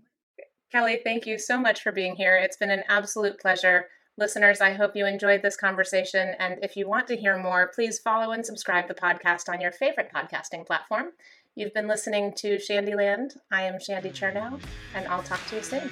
Kelly, 0.71 0.99
thank 1.03 1.25
you 1.25 1.39
so 1.39 1.59
much 1.59 1.81
for 1.81 1.91
being 1.91 2.15
here. 2.15 2.35
It's 2.35 2.57
been 2.57 2.69
an 2.69 2.83
absolute 2.89 3.39
pleasure. 3.39 3.88
Listeners, 4.17 4.62
I 4.62 4.73
hope 4.73 4.95
you 4.95 5.05
enjoyed 5.05 5.41
this 5.41 5.55
conversation. 5.55 6.35
And 6.39 6.57
if 6.62 6.75
you 6.75 6.88
want 6.88 7.07
to 7.07 7.15
hear 7.15 7.38
more, 7.38 7.71
please 7.73 7.99
follow 7.99 8.31
and 8.31 8.45
subscribe 8.45 8.88
the 8.88 8.93
podcast 8.93 9.49
on 9.49 9.62
your 9.62 9.71
favorite 9.71 10.12
podcasting 10.13 10.67
platform. 10.67 11.07
You've 11.55 11.73
been 11.73 11.88
listening 11.88 12.33
to 12.38 12.57
Shandyland. 12.57 13.38
I 13.51 13.63
am 13.63 13.79
Shandy 13.79 14.09
Chernow, 14.09 14.62
and 14.93 15.07
I'll 15.07 15.23
talk 15.23 15.45
to 15.47 15.55
you 15.55 15.63
soon. 15.63 15.89